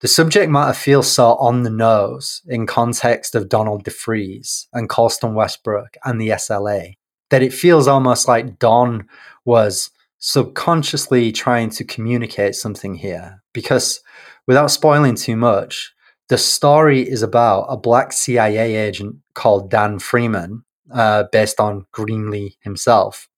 [0.00, 5.34] the subject matter feels so on the nose in context of Donald DeFreeze and Colston
[5.34, 6.94] Westbrook and the SLA
[7.30, 9.08] that it feels almost like Don
[9.44, 13.42] was subconsciously trying to communicate something here.
[13.52, 14.00] Because
[14.46, 15.92] without spoiling too much,
[16.28, 22.56] the story is about a black CIA agent called Dan Freeman, uh, based on Greenlee
[22.60, 23.28] himself,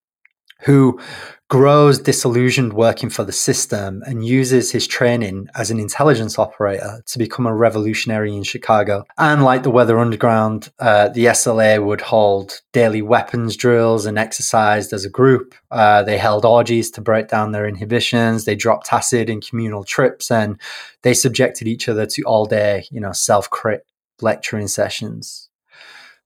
[0.63, 1.01] who
[1.49, 7.19] grows disillusioned working for the system and uses his training as an intelligence operator to
[7.19, 9.05] become a revolutionary in Chicago.
[9.17, 14.93] And like the Weather Underground, uh, the SLA would hold daily weapons drills and exercised
[14.93, 15.55] as a group.
[15.71, 18.45] Uh, they held orgies to break down their inhibitions.
[18.45, 20.61] They dropped acid in communal trips and
[21.01, 23.87] they subjected each other to all day, you know, self crit
[24.21, 25.49] lecturing sessions.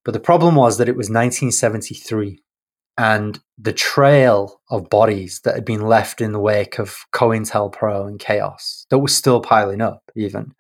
[0.04, 2.41] But the problem was that it was 1973
[2.98, 8.18] and the trail of bodies that had been left in the wake of COINTELPRO and
[8.18, 10.54] chaos that was still piling up, even,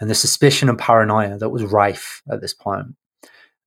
[0.00, 2.88] and the suspicion and paranoia that was rife at this point.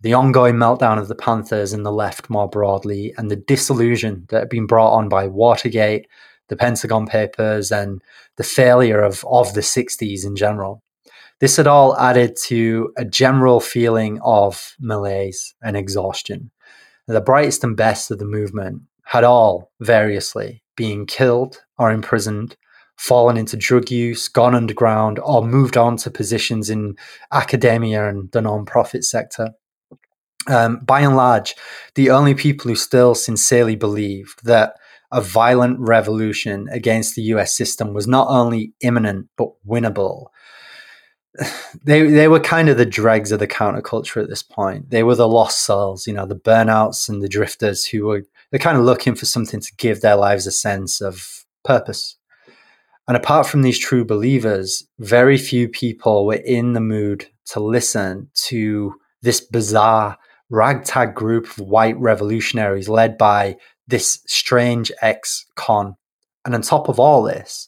[0.01, 4.39] The ongoing meltdown of the Panthers and the left more broadly, and the disillusion that
[4.41, 6.08] had been brought on by Watergate,
[6.47, 8.03] the Pentagon Papers, and
[8.36, 10.84] the failure of, of the 60s in general.
[11.39, 16.51] This had all added to a general feeling of malaise and exhaustion
[17.08, 22.56] the brightest and best of the movement had all, variously, been killed or imprisoned,
[22.97, 26.95] fallen into drug use, gone underground, or moved on to positions in
[27.32, 29.51] academia and the non-profit sector.
[30.47, 31.56] Um, by and large,
[31.95, 34.76] the only people who still sincerely believed that
[35.12, 40.28] a violent revolution against the US system was not only imminent but winnable.
[41.83, 44.89] They they were kind of the dregs of the counterculture at this point.
[44.89, 48.59] They were the lost souls, you know, the burnouts and the drifters who were they're
[48.59, 52.17] kind of looking for something to give their lives a sense of purpose.
[53.07, 58.29] And apart from these true believers, very few people were in the mood to listen
[58.47, 60.17] to this bizarre
[60.49, 63.57] ragtag group of white revolutionaries led by
[63.88, 65.95] this strange ex con.
[66.45, 67.67] And on top of all this,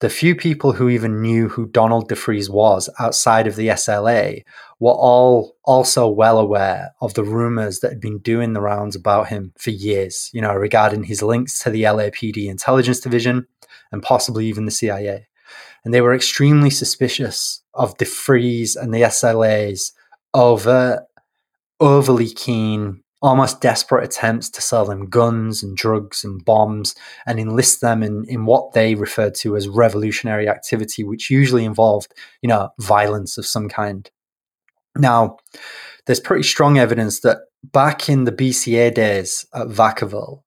[0.00, 4.44] the few people who even knew who Donald DeFreeze was outside of the SLA
[4.78, 9.28] were all also well aware of the rumors that had been doing the rounds about
[9.28, 13.48] him for years, you know, regarding his links to the LAPD intelligence division
[13.90, 15.26] and possibly even the CIA.
[15.84, 19.92] And they were extremely suspicious of DeFreeze and the SLA's
[20.32, 21.04] over
[21.80, 26.94] overly keen almost desperate attempts to sell them guns and drugs and bombs
[27.26, 32.14] and enlist them in, in what they referred to as revolutionary activity, which usually involved,
[32.42, 34.10] you know, violence of some kind.
[34.96, 35.38] Now,
[36.06, 40.42] there's pretty strong evidence that back in the BCA days at Vacaville,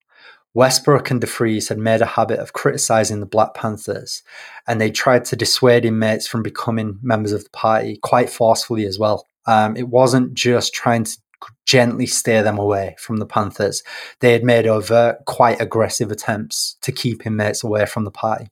[0.53, 4.21] Westbrook and DeFreeze had made a habit of criticizing the Black Panthers,
[4.67, 8.99] and they tried to dissuade inmates from becoming members of the party quite forcefully as
[8.99, 9.27] well.
[9.45, 11.17] Um, it wasn't just trying to
[11.65, 13.83] gently steer them away from the Panthers.
[14.19, 18.47] They had made overt, quite aggressive attempts to keep inmates away from the party.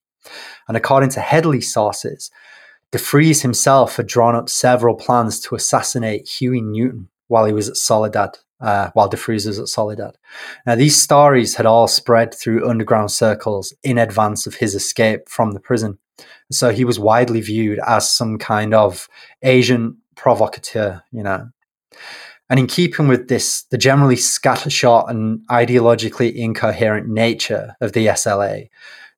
[0.67, 2.31] And according to Headley sources,
[2.91, 7.77] DeFreeze himself had drawn up several plans to assassinate Huey Newton while he was at
[7.77, 10.17] Soledad, uh, while DeFreeze was at Soledad.
[10.65, 15.51] Now, these stories had all spread through underground circles in advance of his escape from
[15.51, 15.99] the prison.
[16.51, 19.07] So he was widely viewed as some kind of
[19.43, 21.49] agent provocateur, you know.
[22.49, 28.69] And in keeping with this, the generally scattershot and ideologically incoherent nature of the SLA,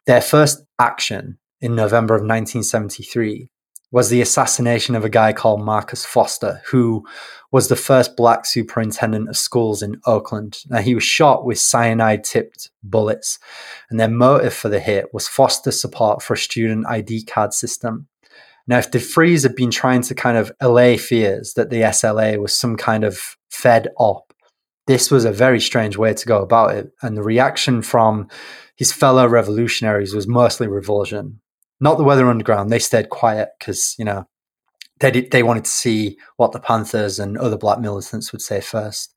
[0.05, 3.49] their first action in November of 1973
[3.91, 7.05] was the assassination of a guy called Marcus Foster, who
[7.51, 10.59] was the first black superintendent of schools in Oakland.
[10.69, 13.37] Now, he was shot with cyanide tipped bullets,
[13.89, 18.07] and their motive for the hit was Foster's support for a student ID card system
[18.67, 22.57] now, if DeFreeze had been trying to kind of allay fears that the SLA was
[22.57, 24.33] some kind of fed op,
[24.87, 26.91] this was a very strange way to go about it.
[27.01, 28.27] And the reaction from
[28.75, 31.41] his fellow revolutionaries was mostly revulsion.
[31.79, 34.27] Not the Weather Underground, they stayed quiet because, you know,
[34.99, 38.61] they, did, they wanted to see what the Panthers and other black militants would say
[38.61, 39.15] first.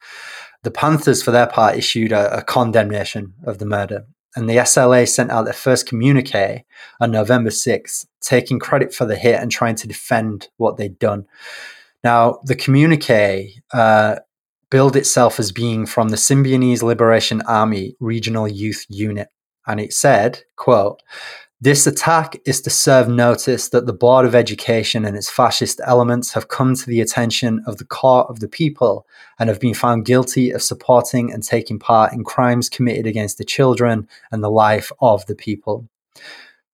[0.63, 5.09] The Panthers, for their part, issued a, a condemnation of the murder and the SLA
[5.09, 6.65] sent out their first communique
[7.01, 11.27] on November 6th, taking credit for the hit and trying to defend what they'd done.
[12.03, 14.17] Now, the communique uh,
[14.71, 19.29] billed itself as being from the Symbionese Liberation Army Regional Youth Unit,
[19.67, 21.01] and it said, quote,
[21.65, 26.35] this attack is to serve notice that the Board of Education and its fascist elements
[26.35, 29.07] have come to the attention of the court of the people
[29.39, 33.47] and have been found guilty of supporting and taking part in crimes committed against the
[33.47, 35.89] children and the life of the people.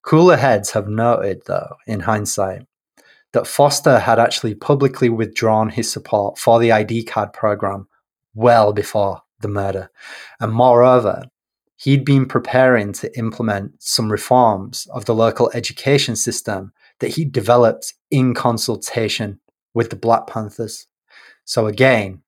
[0.03, 2.67] Cooler heads have noted, though, in hindsight,
[3.33, 7.87] that Foster had actually publicly withdrawn his support for the ID card program
[8.35, 9.89] well before the murder.
[10.41, 11.30] And moreover,
[11.83, 17.95] he'd been preparing to implement some reforms of the local education system that he'd developed
[18.11, 19.41] in consultation
[19.73, 20.87] with the Black Panthers.
[21.45, 22.23] So, again,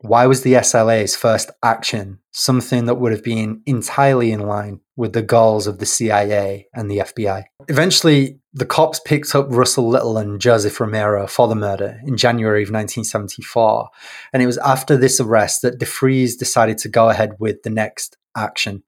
[0.00, 5.14] why was the SLA's first action something that would have been entirely in line with
[5.14, 7.44] the goals of the CIA and the FBI?
[7.68, 12.62] Eventually, the cops picked up Russell Little and Joseph Romero for the murder in January
[12.62, 13.88] of 1974.
[14.32, 18.16] And it was after this arrest that DeFreeze decided to go ahead with the next
[18.36, 18.82] action.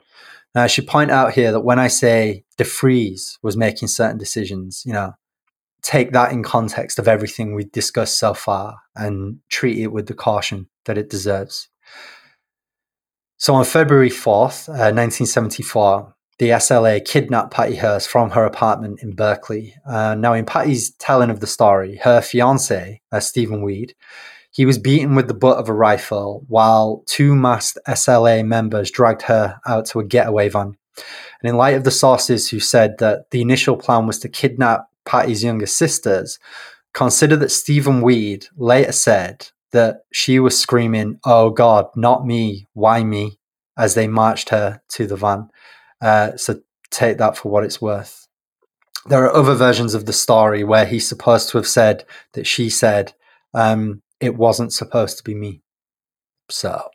[0.55, 4.83] Now, I should point out here that when I say DeFreeze was making certain decisions,
[4.87, 5.15] you know,
[5.83, 10.15] take that in context of everything we've discussed so far and treat it with the
[10.15, 11.69] caution that it deserves.
[13.37, 19.15] So on February 4th, uh, 1974, the SLA kidnapped Patty Hearst from her apartment in
[19.15, 19.75] Berkeley.
[19.87, 23.95] Uh, now, in Patty's telling of the story, her fiance, uh, Stephen Weed,
[24.59, 29.23] he was beaten with the butt of a rifle while two masked SLA members dragged
[29.23, 30.77] her out to a getaway van.
[31.41, 34.89] And in light of the sources who said that the initial plan was to kidnap
[35.05, 36.41] Patty's younger sisters,
[36.93, 43.05] consider that Stephen Weed later said that she was screaming, Oh God, not me, why
[43.05, 43.39] me?
[43.77, 45.49] as they marched her to the van.
[46.01, 48.27] Uh, so take that for what it's worth.
[49.07, 52.71] There are other versions of the story where he's supposed to have said that she
[52.71, 53.15] said,
[53.55, 55.63] um, it wasn't supposed to be me.
[56.51, 56.91] So,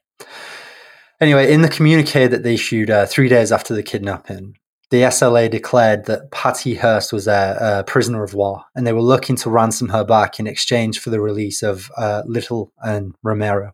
[1.23, 4.57] Anyway, in the communique that they issued uh, three days after the kidnapping,
[4.89, 9.01] the SLA declared that Patty Hearst was a, a, prisoner of war, and they were
[9.01, 13.71] looking to ransom her back in exchange for the release of uh, Little and Romero.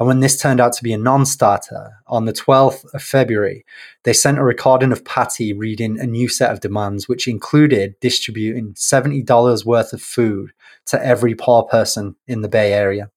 [0.00, 3.64] And when this turned out to be a non-starter, on the 12th of February,
[4.02, 8.74] they sent a recording of Patty reading a new set of demands, which included distributing
[8.74, 10.52] $70 worth of food
[10.90, 13.10] to every poor person in the Bay Area.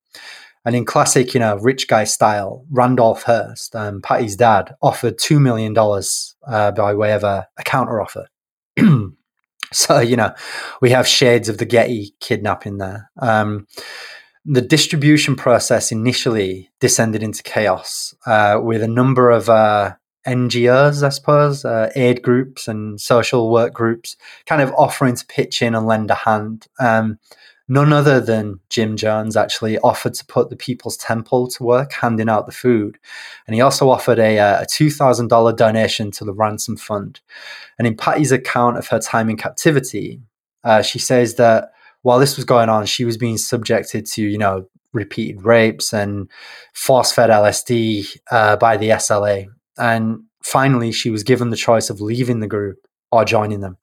[0.65, 5.41] And in classic, you know, rich guy style, Randolph Hearst, um, Patty's dad, offered $2
[5.41, 8.27] million uh, by way of a, a counter offer.
[9.73, 10.33] so, you know,
[10.81, 13.11] we have shades of the Getty kidnapping there.
[13.19, 13.67] Um,
[14.45, 19.95] the distribution process initially descended into chaos uh, with a number of uh,
[20.27, 24.15] NGOs, I suppose, uh, aid groups and social work groups
[24.45, 26.67] kind of offering to pitch in and lend a hand.
[26.79, 27.19] Um,
[27.67, 32.29] none other than Jim Jones actually offered to put the People's Temple to work, handing
[32.29, 32.97] out the food.
[33.47, 37.21] And he also offered a, uh, a $2,000 donation to the ransom fund.
[37.77, 40.21] And in Patty's account of her time in captivity,
[40.63, 44.37] uh, she says that while this was going on, she was being subjected to, you
[44.37, 46.29] know, repeated rapes and
[46.73, 49.47] force fed LSD uh, by the SLA.
[49.77, 53.77] And finally, she was given the choice of leaving the group or joining them.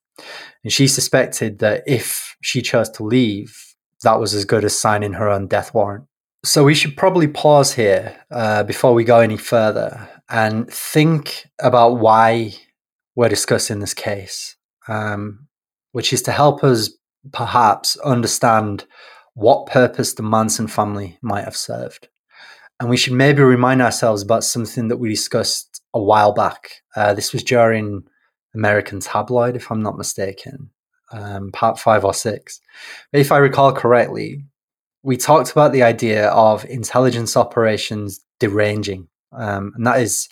[0.63, 3.70] And she suspected that if she chose to leave,
[4.03, 6.05] that was as good as signing her own death warrant.
[6.45, 11.99] So we should probably pause here uh, before we go any further and think about
[11.99, 12.55] why
[13.15, 14.57] we're discussing this case,
[14.89, 15.49] um,
[15.93, 16.91] which is to help us
[17.33, 18.87] perhaps understand
[19.35, 22.09] what purpose the Manson family might have served.
[22.79, 26.71] And we should maybe remind ourselves about something that we discussed a while back.
[26.97, 28.05] Uh, this was during
[28.55, 30.71] American Tabloid, if I'm not mistaken
[31.13, 32.61] um, part five or six.
[33.13, 34.45] If I recall correctly,
[35.03, 39.09] we talked about the idea of intelligence operations deranging.
[39.33, 40.29] Um, and that is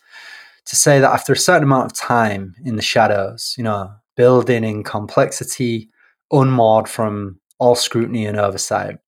[0.66, 4.64] to say that after a certain amount of time in the shadows, you know, building
[4.64, 5.89] in complexity,
[6.31, 8.99] unmoored from all scrutiny and oversight,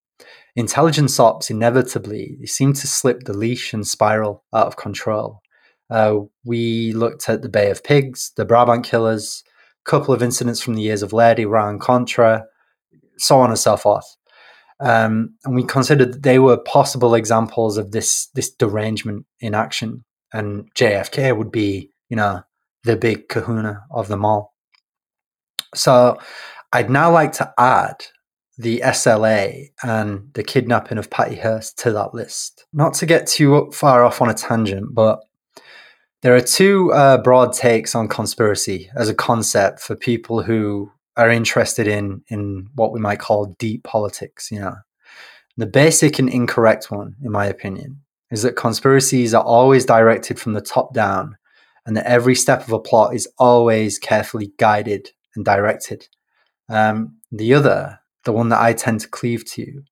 [0.56, 5.42] intelligence ops inevitably seem to slip the leash and spiral out of control.
[5.90, 9.42] Uh, we looked at the Bay of Pigs, the Brabant Killers,
[9.84, 12.44] couple of incidents from the years of Lead, Iran Contra,
[13.18, 14.16] so on and so forth.
[14.80, 20.04] Um, and we considered that they were possible examples of this this derangement in action.
[20.32, 22.42] And JFK would be, you know,
[22.84, 24.54] the big kahuna of them all.
[25.74, 26.18] So
[26.72, 28.04] I'd now like to add
[28.58, 32.66] the SLA and the kidnapping of Patty Hearst to that list.
[32.72, 35.20] Not to get too far off on a tangent, but
[36.22, 41.30] there are two uh, broad takes on conspiracy as a concept for people who are
[41.30, 44.50] interested in in what we might call deep politics.
[44.50, 44.74] You know,
[45.56, 50.52] the basic and incorrect one, in my opinion, is that conspiracies are always directed from
[50.52, 51.36] the top down,
[51.86, 56.06] and that every step of a plot is always carefully guided and directed.
[56.68, 59.82] Um, the other, the one that I tend to cleave to,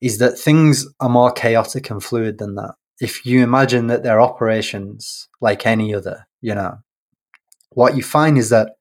[0.00, 4.20] is that things are more chaotic and fluid than that if you imagine that they're
[4.20, 6.78] operations like any other, you know,
[7.70, 8.76] what you find is that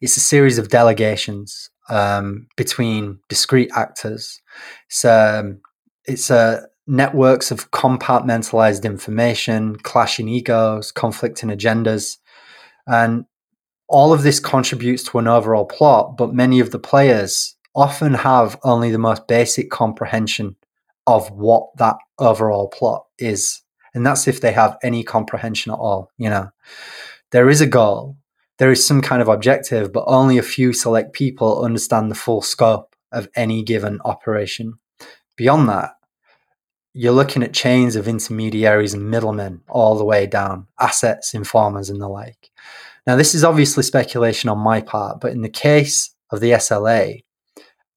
[0.00, 4.40] it's a series of delegations um, between discrete actors.
[4.88, 5.60] It's, um,
[6.04, 12.18] it's uh, networks of compartmentalized information, clashing egos, conflicting agendas.
[12.86, 13.24] And
[13.88, 18.58] all of this contributes to an overall plot, but many of the players often have
[18.62, 20.56] only the most basic comprehension
[21.06, 23.62] of what that overall plot is.
[23.94, 26.10] And that's if they have any comprehension at all.
[26.18, 26.50] You know,
[27.30, 28.16] there is a goal,
[28.58, 32.42] there is some kind of objective, but only a few select people understand the full
[32.42, 34.78] scope of any given operation.
[35.36, 35.90] Beyond that,
[36.92, 42.00] you're looking at chains of intermediaries and middlemen all the way down, assets, informers, and
[42.00, 42.50] the like.
[43.06, 47.23] Now, this is obviously speculation on my part, but in the case of the SLA,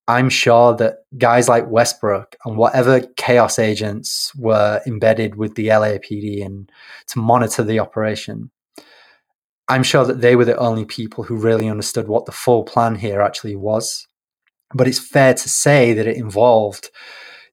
[0.07, 6.45] I'm sure that guys like Westbrook and whatever chaos agents were embedded with the LAPD
[6.45, 6.71] and
[7.07, 8.49] to monitor the operation,
[9.67, 12.95] I'm sure that they were the only people who really understood what the full plan
[12.95, 14.07] here actually was.
[14.73, 16.89] But it's fair to say that it involved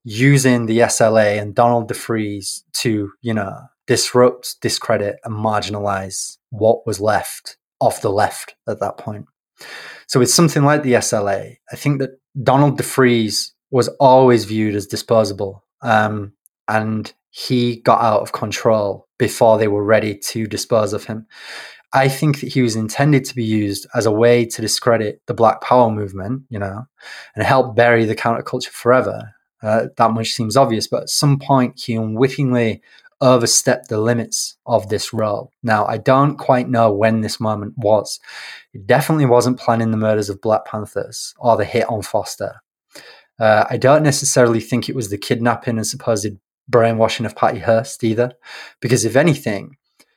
[0.05, 7.01] using the SLA and Donald DeFreeze to, you know, disrupt, discredit, and marginalize what was
[7.01, 9.27] left of the left at that point.
[10.07, 14.87] So with something like the SLA, I think that Donald DeFreeze was always viewed as
[14.87, 16.33] disposable, um,
[16.69, 21.27] and he got out of control before they were ready to dispose of him.
[21.93, 25.35] I think that he was intended to be used as a way to discredit the
[25.35, 26.87] Black Power movement, you know,
[27.37, 29.35] and help bury the counterculture forever.
[29.63, 32.83] Uh, that much seems obvious, but at some point he unwittingly
[33.21, 35.51] overstepped the limits of this role.
[35.63, 38.21] Now, I don't quite know when this moment was.
[38.73, 42.63] It definitely wasn't planning the murders of Black Panthers or the hit on Foster.
[43.39, 46.37] Uh, I don't necessarily think it was the kidnapping and supposed
[46.69, 48.33] brainwashing of Patty Hearst either,
[48.81, 49.77] because if anything,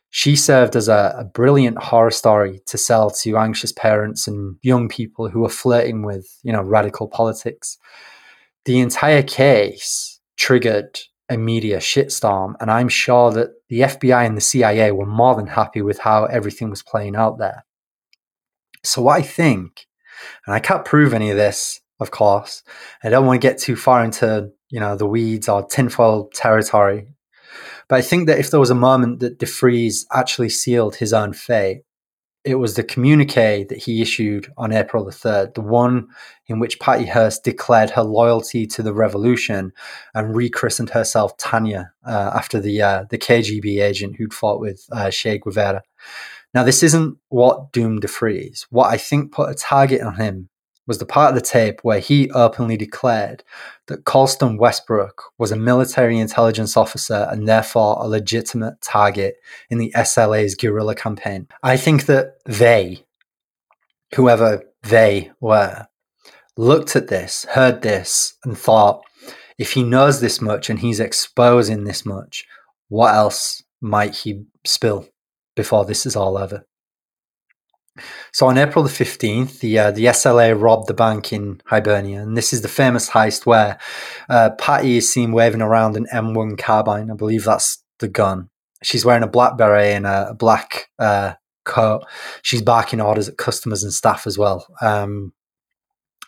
[0.09, 4.87] she served as a, a, brilliant horror story to sell to anxious parents and young
[4.87, 7.77] people who were flirting with, you know, radical politics.
[8.65, 10.99] The entire case triggered
[11.29, 15.47] a media shitstorm, and I'm sure that the FBI and the CIA were more than
[15.47, 17.65] happy with how everything was playing out there.
[18.83, 19.87] So what I think,
[20.45, 22.63] and I can't prove any of this, of course,
[23.03, 27.07] I don't want to get too far into you know the weeds or tinfoil territory
[27.87, 31.33] but I think that if there was a moment that DeFreeze actually sealed his own
[31.33, 31.83] fate,
[32.47, 36.07] it was the communique that he issued on April the 3rd, the one
[36.47, 39.73] in which Patty Hearst declared her loyalty to the revolution
[40.15, 45.11] and rechristened herself Tanya uh, after the uh, the KGB agent who'd fought with uh,
[45.11, 45.83] Che Guevara.
[46.53, 48.65] Now, this isn't what doomed DeFreeze.
[48.69, 50.47] What I think put a target on him
[50.87, 53.43] was the part of the tape where he openly declared
[53.87, 59.35] that Colston Westbrook was a military intelligence officer and therefore a legitimate target
[59.69, 61.47] in the SLA's guerrilla campaign.
[61.61, 63.05] I think that they,
[64.15, 65.87] whoever they were,
[66.55, 69.03] looked at this, heard this, and thought,
[69.57, 72.45] if he knows this much and he's exposing this much,
[72.89, 75.07] what else might he spill
[75.55, 76.65] before this is all over?
[78.31, 82.37] So on April the 15th, the uh, the SLA robbed the bank in Hibernia, and
[82.37, 83.77] this is the famous heist where
[84.29, 87.11] uh, Patty is seen waving around an M1 carbine.
[87.11, 88.49] I believe that's the gun.
[88.83, 91.33] She's wearing a black beret and a black uh,
[91.65, 92.05] coat.
[92.41, 94.67] She's barking orders at customers and staff as well.
[94.81, 95.33] Um,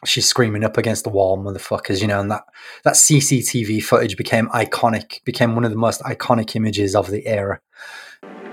[0.05, 2.43] she's screaming up against the wall, motherfuckers, you know, and that,
[2.84, 7.59] that CCTV footage became iconic, became one of the most iconic images of the era.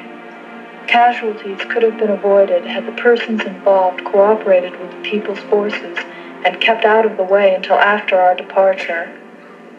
[0.88, 5.98] Casualties could have been avoided had the persons involved cooperated with the People's Forces
[6.42, 9.14] and kept out of the way until after our departure.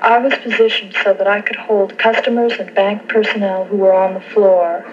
[0.02, 4.14] I was positioned so that I could hold customers and bank personnel who were on
[4.14, 4.86] the floor.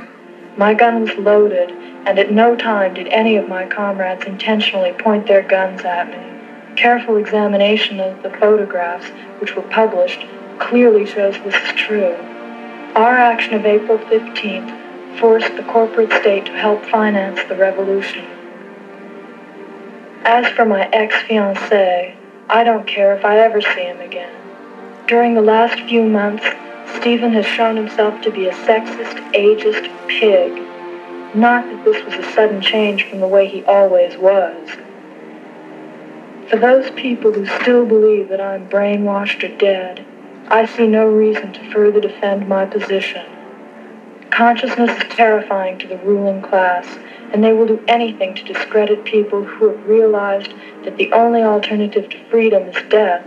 [0.57, 1.71] My gun was loaded,
[2.07, 6.77] and at no time did any of my comrades intentionally point their guns at me.
[6.77, 9.09] Careful examination of the photographs,
[9.41, 10.27] which were published,
[10.59, 12.15] clearly shows this is true.
[12.95, 18.27] Our action of April 15th forced the corporate state to help finance the revolution.
[20.25, 22.15] As for my ex-fiancé,
[22.51, 24.35] I don't care if I ever see him again.
[25.07, 26.45] During the last few months,
[26.97, 30.53] Stephen has shown himself to be a sexist, ageist pig.
[31.35, 34.77] Not that this was a sudden change from the way he always was.
[36.49, 40.05] For those people who still believe that I'm brainwashed or dead,
[40.49, 43.27] I see no reason to further defend my position.
[44.31, 46.99] Consciousness is terrifying to the ruling class,
[47.33, 52.09] and they will do anything to discredit people who have realized that the only alternative
[52.11, 53.25] to freedom is death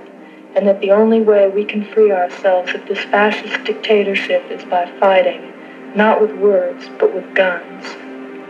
[0.55, 4.89] and that the only way we can free ourselves of this fascist dictatorship is by
[4.99, 5.53] fighting,
[5.95, 7.85] not with words, but with guns.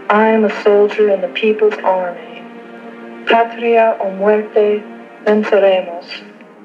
[0.10, 2.44] I am a soldier in the People's Army.
[3.26, 4.84] Patria o muerte
[5.26, 6.06] venceremos.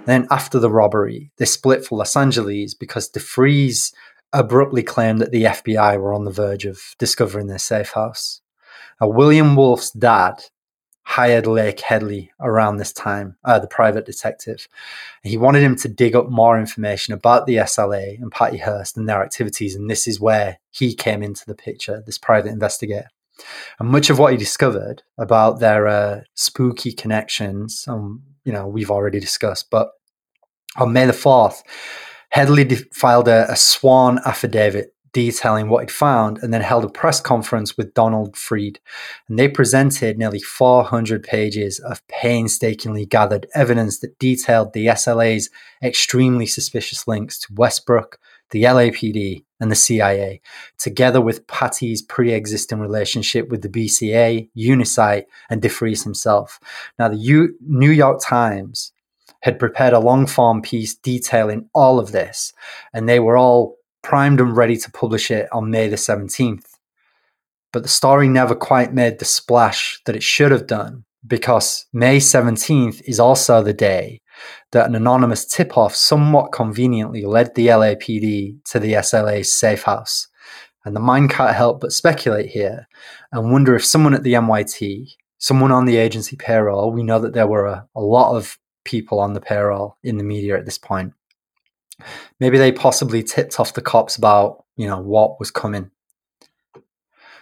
[0.05, 3.93] Then, after the robbery, they split for Los Angeles because DeFreeze
[4.33, 8.43] abruptly claimed that the FBI were on the verge of discovering their safe house.
[9.01, 10.43] Now, William Wolfe's dad
[11.11, 14.69] hired Lake Headley around this time, uh, the private detective.
[15.25, 19.09] He wanted him to dig up more information about the SLA and Patty Hearst and
[19.09, 23.09] their activities, and this is where he came into the picture, this private investigator.
[23.81, 28.91] And much of what he discovered about their uh, spooky connections, um, you know, we've
[28.91, 29.69] already discussed.
[29.69, 29.91] But
[30.77, 31.65] on May the 4th,
[32.29, 37.21] Headley filed a, a sworn affidavit detailing what he'd found and then held a press
[37.21, 38.81] conference with Donald Freed.
[39.29, 45.51] And they presented nearly 400 pages of painstakingly gathered evidence that detailed the SLA's
[45.83, 48.19] extremely suspicious links to Westbrook,
[48.51, 50.41] the LAPD, and the CIA,
[50.79, 56.59] together with Patty's pre existing relationship with the BCA, Unisight, and DeFreeze himself.
[56.99, 58.93] Now, the U- New York Times
[59.43, 62.53] had prepared a long form piece detailing all of this,
[62.93, 66.67] and they were all primed and ready to publish it on May the 17th.
[67.73, 72.19] But the story never quite made the splash that it should have done because May
[72.19, 74.21] 17th is also the day
[74.73, 80.29] that an anonymous tip off somewhat conveniently led the LAPD to the SLA's safe house.
[80.85, 82.89] And the mind can't help but speculate here
[83.33, 87.35] and wonder if someone at the NYT, someone on the agency payroll, we know that
[87.35, 90.79] there were a, a lot of people on the payroll in the media at this
[90.79, 91.13] point.
[92.39, 95.91] Maybe they possibly tipped off the cops about, you know, what was coming.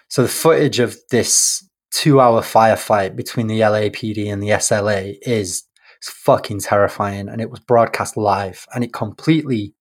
[0.09, 5.65] So the footage of this two hour firefight between the LAPD and the SLA is
[6.03, 7.29] fucking terrifying.
[7.29, 9.75] And it was broadcast live and it completely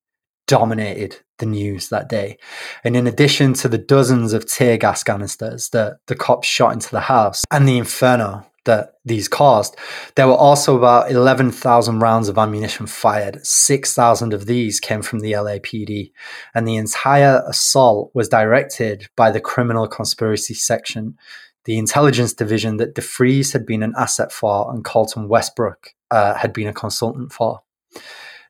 [0.47, 2.37] dominated the news that day.
[2.83, 6.89] And in addition to the dozens of tear gas canisters that the cops shot into
[6.89, 9.75] the house and the inferno that these caused,
[10.15, 13.43] there were also about 11,000 rounds of ammunition fired.
[13.45, 16.11] 6,000 of these came from the LAPD.
[16.53, 21.17] And the entire assault was directed by the criminal conspiracy section,
[21.65, 26.53] the intelligence division that DeFreeze had been an asset for and Carlton Westbrook uh, had
[26.53, 27.61] been a consultant for.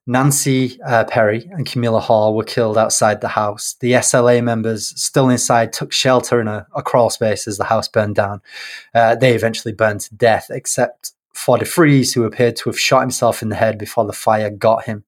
[0.09, 3.75] Nancy uh, Perry and Camilla Hall were killed outside the house.
[3.81, 7.89] The SLA members still inside took shelter in a, a crawl space as the house
[7.89, 8.41] burned down.
[8.95, 13.41] Uh, they eventually burned to death, except for DeFreeze, who appeared to have shot himself
[13.41, 15.03] in the head before the fire got him.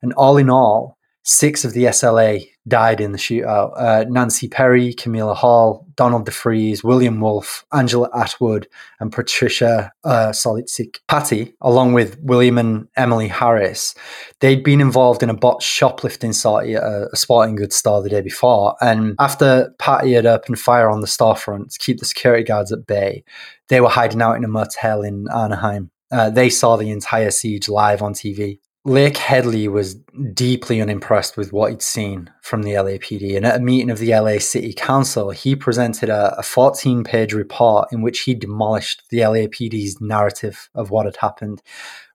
[0.00, 3.72] And all in all, six of the SLA died in the shootout.
[3.76, 8.68] Uh, Nancy Perry, Camilla Hall, Donald DeFreeze, William Wolfe, Angela Atwood,
[9.00, 10.98] and Patricia uh, Soltysik.
[11.08, 13.94] Patty, along with William and Emily Harris,
[14.40, 18.08] they'd been involved in a botched shoplifting sortie at a, a sporting goods store the
[18.08, 18.76] day before.
[18.80, 22.86] And after Patty had opened fire on the storefront to keep the security guards at
[22.86, 23.24] bay,
[23.68, 25.90] they were hiding out in a motel in Anaheim.
[26.10, 28.58] Uh, they saw the entire siege live on TV.
[28.84, 29.94] Lake Headley was
[30.34, 33.36] deeply unimpressed with what he'd seen from the LAPD.
[33.36, 37.92] And at a meeting of the LA City Council, he presented a 14 page report
[37.92, 41.62] in which he demolished the LAPD's narrative of what had happened.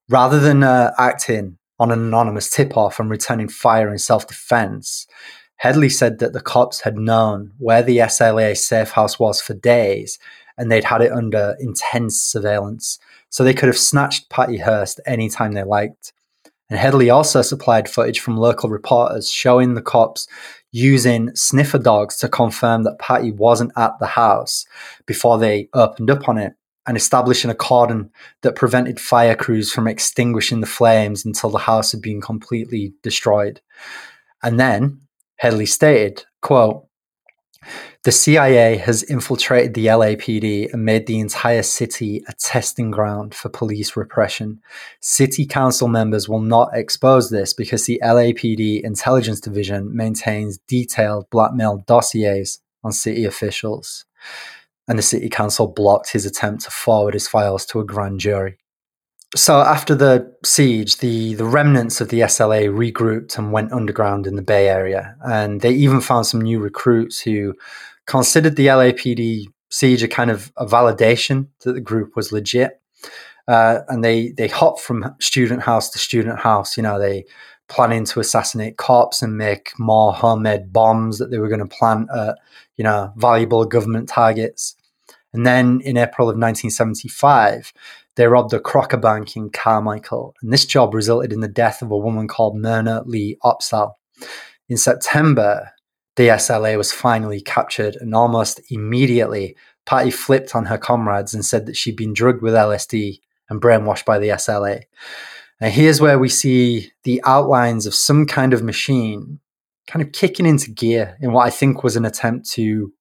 [0.09, 5.07] Rather than uh, acting on an anonymous tip off and returning fire in self defense,
[5.55, 10.19] Headley said that the cops had known where the SLA safe house was for days
[10.57, 12.99] and they'd had it under intense surveillance.
[13.29, 16.11] So they could have snatched Patty Hearst anytime they liked.
[16.69, 20.27] And Headley also supplied footage from local reporters showing the cops
[20.71, 24.65] using sniffer dogs to confirm that Patty wasn't at the house
[25.05, 26.53] before they opened up on it
[26.85, 28.09] and establishing a cordon
[28.41, 33.61] that prevented fire crews from extinguishing the flames until the house had been completely destroyed.
[34.43, 35.01] And then
[35.37, 36.85] Headley stated, quote,
[38.07, 43.49] the CIA has infiltrated the LAPD and made the entire city a testing ground for
[43.49, 44.61] police repression.
[45.01, 51.83] City council members will not expose this because the LAPD intelligence division maintains detailed blackmail
[51.85, 54.05] dossiers on city officials.
[54.87, 58.57] And the city council blocked his attempt to forward his files to a grand jury.
[59.35, 64.37] So after the siege, the, the remnants of the SLA regrouped and went underground in
[64.37, 65.17] the Bay Area.
[65.21, 67.53] And they even found some new recruits who
[68.07, 72.81] considered the LAPD siege a kind of a validation that the group was legit.
[73.47, 76.75] Uh, and they they hopped from student house to student house.
[76.75, 77.25] You know, they
[77.69, 82.09] planning to assassinate cops and make more homemade bombs that they were going to plant
[82.15, 82.37] at
[82.75, 84.75] you know valuable government targets.
[85.33, 87.71] And then in April of 1975,
[88.15, 91.91] they robbed a Crocker Bank in Carmichael, and this job resulted in the death of
[91.91, 93.93] a woman called Myrna Lee Opsahl.
[94.67, 95.71] In September,
[96.17, 99.55] the SLA was finally captured, and almost immediately,
[99.85, 104.03] Patty flipped on her comrades and said that she'd been drugged with LSD and brainwashed
[104.03, 104.81] by the SLA.
[105.61, 109.39] And here's where we see the outlines of some kind of machine
[109.85, 112.91] kind of kicking into gear in what I think was an attempt to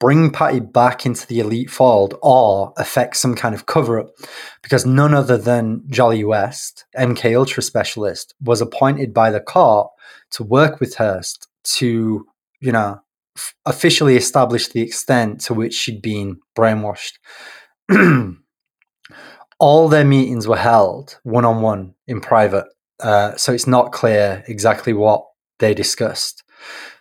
[0.00, 4.10] bring Patty back into the elite fold or affect some kind of cover up
[4.62, 9.90] because none other than Jolly West, MK Ultra specialist, was appointed by the court
[10.30, 12.26] to work with Hearst to,
[12.60, 13.00] you know,
[13.36, 17.18] f- officially establish the extent to which she'd been brainwashed.
[19.58, 22.66] All their meetings were held one on one in private,
[23.00, 25.24] uh, so it's not clear exactly what
[25.58, 26.42] they discussed.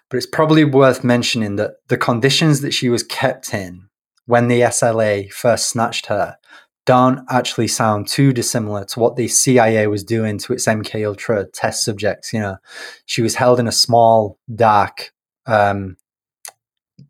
[0.10, 3.88] But it's probably worth mentioning that the conditions that she was kept in
[4.26, 6.38] when the SLA first snatched her
[6.86, 11.46] don't actually sound too dissimilar to what the CIA was doing to its MK Ultra
[11.46, 12.34] test subjects.
[12.34, 12.58] You know,
[13.06, 15.14] she was held in a small, dark
[15.46, 15.98] um,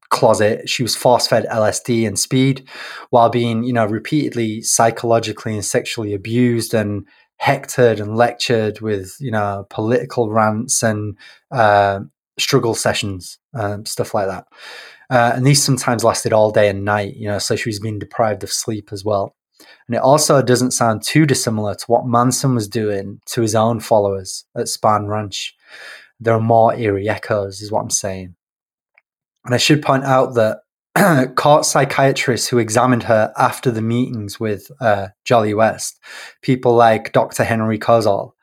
[0.09, 0.69] closet.
[0.69, 2.67] She was force fed LSD and speed
[3.09, 7.07] while being, you know, repeatedly psychologically and sexually abused and
[7.37, 11.17] hectored and lectured with, you know, political rants and
[11.51, 12.01] uh,
[12.37, 14.45] struggle sessions, um, stuff like that.
[15.09, 17.99] Uh, and these sometimes lasted all day and night, you know, so she was being
[17.99, 19.35] deprived of sleep as well.
[19.87, 23.79] And it also doesn't sound too dissimilar to what Manson was doing to his own
[23.79, 25.55] followers at Spahn Ranch.
[26.19, 28.35] There are more eerie echoes, is what I'm saying.
[29.45, 30.61] And I should point out that
[31.35, 35.99] court psychiatrists who examined her after the meetings with uh, Jolly West,
[36.41, 37.43] people like Dr.
[37.43, 38.33] Henry Kozol,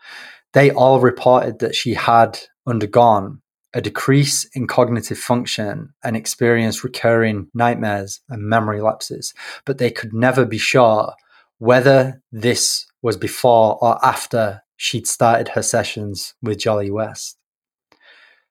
[0.54, 3.42] they all reported that she had undergone
[3.74, 10.12] a decrease in cognitive function and experienced recurring nightmares and memory lapses, but they could
[10.12, 11.12] never be sure
[11.58, 17.36] whether this was before or after she'd started her sessions with Jolly West.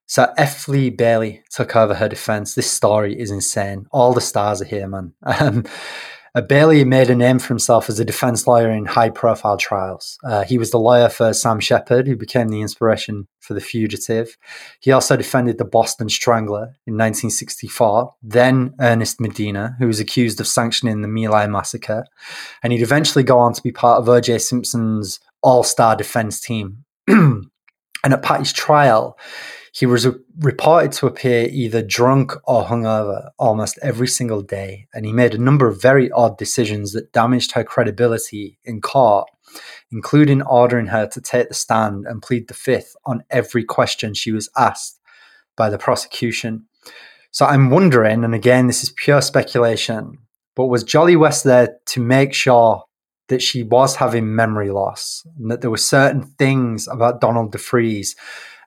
[0.05, 0.67] So F.
[0.69, 2.55] Lee Bailey took over her defense.
[2.55, 3.87] This story is insane.
[3.91, 5.13] All the stars are here, man.
[5.39, 5.65] Um,
[6.35, 10.17] uh, Bailey made a name for himself as a defense lawyer in high profile trials.
[10.23, 14.37] Uh, he was the lawyer for Sam Sheppard, who became the inspiration for The Fugitive.
[14.79, 20.47] He also defended the Boston Strangler in 1964, then Ernest Medina, who was accused of
[20.47, 22.05] sanctioning the My Lai massacre.
[22.63, 24.39] And he'd eventually go on to be part of O.J.
[24.39, 26.83] Simpson's all star defense team.
[27.07, 27.49] and
[28.03, 29.17] at Patty's trial,
[29.77, 30.07] he was
[30.39, 35.37] reported to appear either drunk or hungover almost every single day, and he made a
[35.37, 39.29] number of very odd decisions that damaged her credibility in court,
[39.91, 44.31] including ordering her to take the stand and plead the fifth on every question she
[44.31, 44.99] was asked
[45.55, 46.65] by the prosecution.
[47.29, 50.17] So I'm wondering, and again, this is pure speculation,
[50.55, 52.83] but was Jolly West there to make sure
[53.27, 58.15] that she was having memory loss and that there were certain things about Donald DeFreeze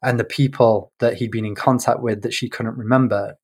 [0.02, 3.36] and the people that he'd been in contact with that she couldn't remember,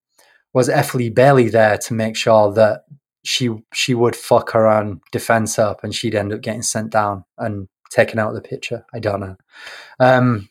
[0.52, 0.94] was F.
[0.94, 2.84] Lee Bailey there to make sure that
[3.24, 7.24] she she would fuck her own defense up and she'd end up getting sent down
[7.36, 8.84] and taken out of the picture?
[8.94, 9.36] I don't know.
[10.00, 10.48] Um,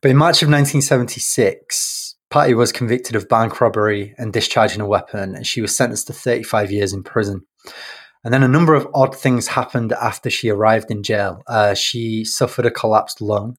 [0.00, 5.34] but in March of 1976, Patty was convicted of bank robbery and discharging a weapon,
[5.34, 7.46] and she was sentenced to 35 years in prison.
[8.24, 11.42] And then a number of odd things happened after she arrived in jail.
[11.46, 13.56] Uh, she suffered a collapsed lung.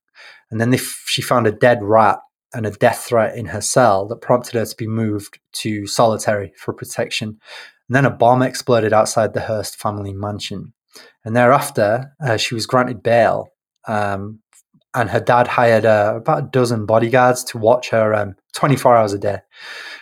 [0.51, 2.19] And then f- she found a dead rat
[2.53, 6.53] and a death threat in her cell that prompted her to be moved to solitary
[6.57, 7.39] for protection.
[7.87, 10.73] And then a bomb exploded outside the Hearst family mansion.
[11.23, 13.49] And thereafter, uh, she was granted bail.
[13.87, 14.39] Um,
[14.93, 19.13] and her dad hired uh, about a dozen bodyguards to watch her um, 24 hours
[19.13, 19.39] a day.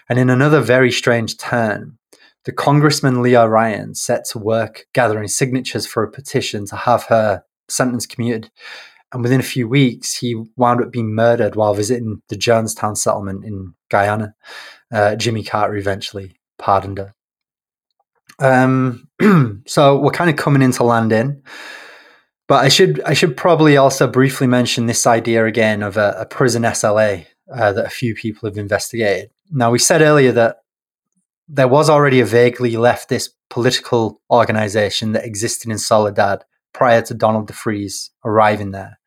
[0.10, 1.98] And in another very strange turn,
[2.45, 7.43] the Congressman Leo Ryan set to work gathering signatures for a petition to have her
[7.68, 8.50] sentence commuted.
[9.14, 13.45] And within a few weeks, he wound up being murdered while visiting the Jonestown settlement
[13.45, 14.36] in Guyana.
[14.91, 17.14] Uh, Jimmy Carter eventually pardoned her.
[18.39, 19.08] Um,
[19.66, 21.41] so we're kind of coming into landing,
[22.47, 26.26] but I should I should probably also briefly mention this idea again of a, a
[26.26, 29.32] prison SLA uh, that a few people have investigated.
[29.51, 30.58] Now we said earlier that
[31.47, 36.43] there was already a vaguely leftist political organization that existed in Soledad
[36.78, 39.00] prior to Donald DeFreeze arriving there,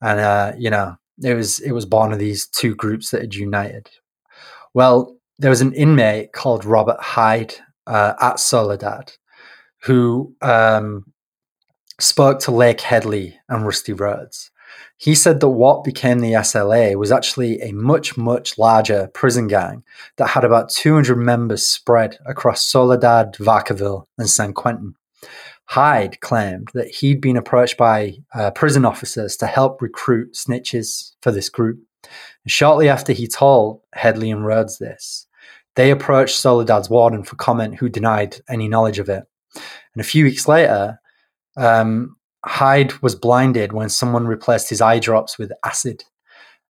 [0.00, 3.34] and uh, you know it was it was born of these two groups that had
[3.34, 3.90] united.
[4.72, 7.54] Well, there was an inmate called Robert Hyde
[7.86, 9.12] uh, at Soledad
[9.82, 11.12] who um,
[12.00, 14.50] spoke to Lake Headley and Rusty Rhodes.
[14.96, 19.84] He said that what became the SLA was actually a much, much larger prison gang
[20.16, 24.94] that had about 200 members spread across Soledad, Vacaville, and San Quentin.
[25.66, 31.32] Hyde claimed that he'd been approached by uh, prison officers to help recruit snitches for
[31.32, 31.78] this group.
[32.02, 35.26] And shortly after he told Headley and Rhodes this,
[35.76, 39.24] they approached Soledad's warden for comment, who denied any knowledge of it.
[39.54, 41.00] And a few weeks later,
[41.56, 46.04] um, Hyde was blinded when someone replaced his eye drops with acid.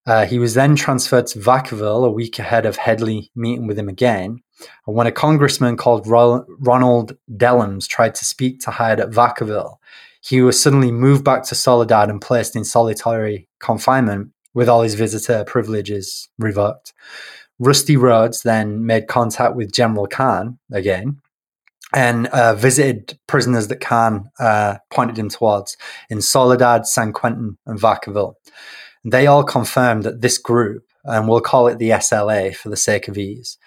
[0.07, 3.88] Uh, he was then transferred to Vacaville a week ahead of Headley meeting with him
[3.88, 4.42] again.
[4.86, 9.76] And when a congressman called Ronald Dellums tried to speak to Hyde at Vacaville,
[10.20, 14.94] he was suddenly moved back to Soledad and placed in solitary confinement with all his
[14.94, 16.92] visitor privileges revoked.
[17.58, 21.20] Rusty Rhodes then made contact with General Khan again
[21.94, 25.76] and uh, visited prisoners that Khan uh, pointed him towards
[26.10, 28.34] in Soledad, San Quentin, and Vacaville.
[29.04, 33.06] They all confirmed that this group, and we'll call it the SLA for the sake
[33.06, 33.58] of ease,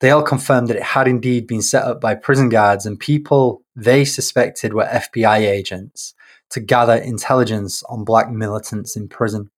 [0.00, 3.62] they all confirmed that it had indeed been set up by prison guards and people
[3.74, 6.14] they suspected were FBI agents
[6.50, 9.50] to gather intelligence on black militants in prison.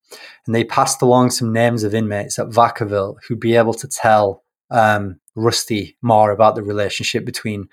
[0.46, 4.44] And they passed along some names of inmates at Vacaville who'd be able to tell
[4.70, 7.68] um, Rusty more about the relationship between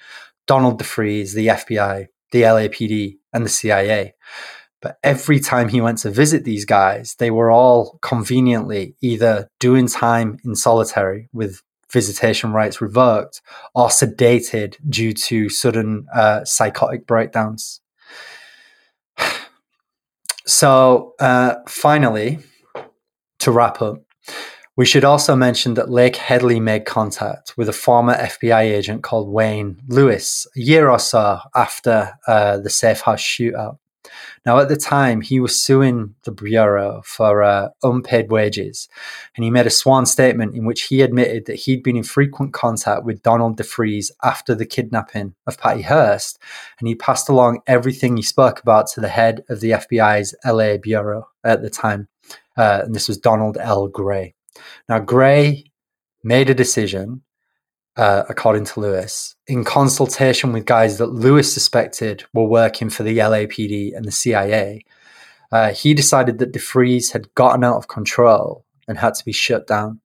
[0.47, 4.13] Donald DeFreeze, the FBI, the LAPD, and the CIA.
[4.81, 9.87] But every time he went to visit these guys, they were all conveniently either doing
[9.87, 13.41] time in solitary with visitation rights revoked
[13.73, 17.81] or sedated due to sudden uh, psychotic breakdowns.
[20.45, 22.39] so, uh, finally,
[23.39, 23.97] to wrap up,
[24.77, 29.29] We should also mention that Lake Headley made contact with a former FBI agent called
[29.29, 33.77] Wayne Lewis a year or so after uh, the Safe House shootout.
[34.45, 38.87] Now, at the time, he was suing the Bureau for uh, unpaid wages,
[39.35, 42.53] and he made a sworn statement in which he admitted that he'd been in frequent
[42.53, 46.37] contact with Donald DeFreeze after the kidnapping of Patty Hearst,
[46.79, 50.77] and he passed along everything he spoke about to the head of the FBI's LA
[50.77, 52.07] Bureau at the time,
[52.57, 53.87] uh, and this was Donald L.
[53.87, 54.35] Gray.
[54.87, 55.65] Now, Gray
[56.23, 57.21] made a decision
[57.97, 63.17] uh, according to Lewis, in consultation with guys that Lewis suspected were working for the
[63.17, 64.83] LAPD and the CIA,
[65.51, 69.67] uh, he decided that DeFreeze had gotten out of control and had to be shut
[69.67, 70.01] down.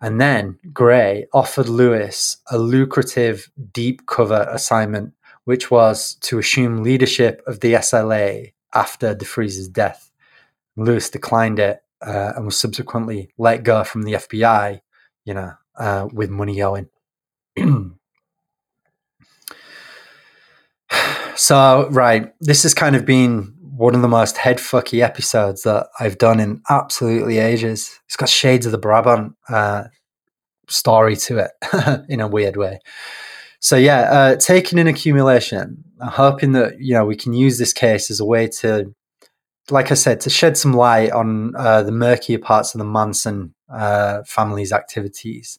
[0.00, 7.42] And then Gray offered Lewis a lucrative deep cover assignment, which was to assume leadership
[7.46, 10.10] of the SLA after DeFreeze's death.
[10.76, 14.80] Lewis declined it uh, and was subsequently let go from the FBI,
[15.24, 16.88] you know, uh, with money owing.
[21.36, 26.18] so, right, this has kind of been one of the most headfucky episodes that I've
[26.18, 27.98] done in absolutely ages.
[28.06, 29.84] It's got shades of the Brabant uh,
[30.68, 32.80] story to it in a weird way.
[33.60, 37.72] So yeah, uh, taking in accumulation, I'm hoping that you know we can use this
[37.72, 38.94] case as a way to,
[39.70, 43.54] like I said, to shed some light on uh, the murkier parts of the Manson
[43.68, 45.58] uh, family's activities.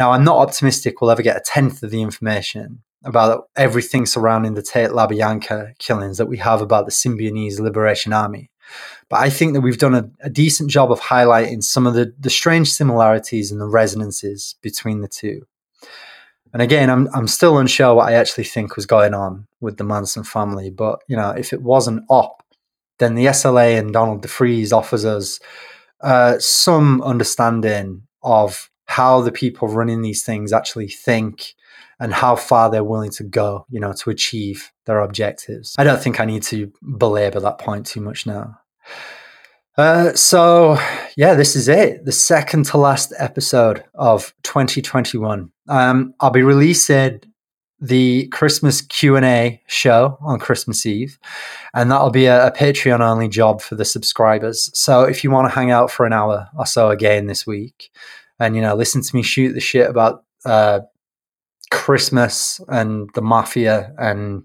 [0.00, 4.54] Now, I'm not optimistic we'll ever get a tenth of the information about everything surrounding
[4.54, 8.50] the Tate LaBianca killings that we have about the Symbionese Liberation Army.
[9.10, 12.14] But I think that we've done a, a, decent job of highlighting some of the,
[12.18, 15.46] the strange similarities and the resonances between the two.
[16.52, 19.84] And again, I'm I'm still unsure what I actually think was going on with the
[19.84, 20.70] Manson family.
[20.70, 22.42] But you know, if it wasn't op,
[22.98, 25.40] then the SLA and Donald DeFreeze offers us
[26.00, 31.54] uh, some understanding of how the people running these things actually think
[32.00, 35.76] and how far they're willing to go, you know, to achieve their objectives.
[35.78, 38.58] I don't think I need to belabor that point too much now.
[39.78, 40.76] Uh, so
[41.16, 42.04] yeah, this is it.
[42.04, 45.52] The second to last episode of 2021.
[45.68, 47.20] Um, I'll be releasing
[47.80, 51.16] the Christmas Q and A show on Christmas Eve,
[51.72, 54.68] and that'll be a, a Patreon only job for the subscribers.
[54.74, 57.90] So if you want to hang out for an hour or so again this week,
[58.40, 60.80] and you know listen to me shoot the shit about uh,
[61.70, 64.42] Christmas and the mafia and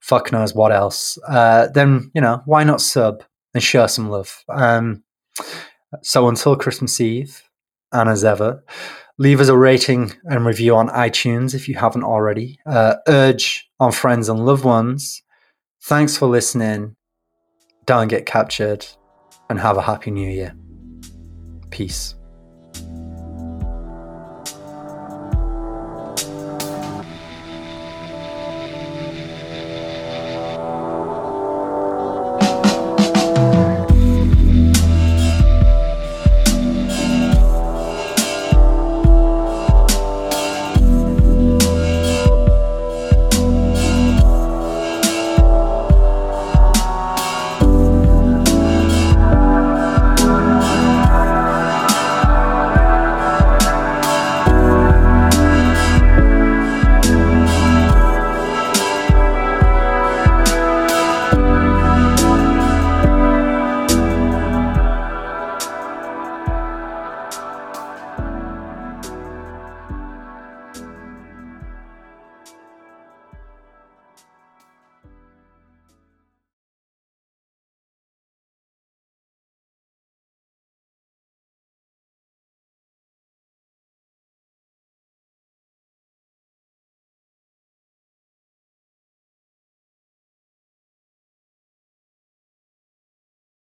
[0.00, 3.22] fuck knows what else, uh, then you know why not sub
[3.54, 4.44] and show some love.
[4.48, 5.02] Um,
[6.02, 7.42] so until Christmas Eve,
[7.92, 8.64] and as ever,
[9.18, 12.58] leave us a rating and review on iTunes if you haven't already.
[12.66, 15.22] Uh, urge on friends and loved ones.
[15.82, 16.96] Thanks for listening.
[17.86, 18.86] Don't get captured,
[19.48, 20.54] and have a happy new year.
[21.70, 22.19] Peace.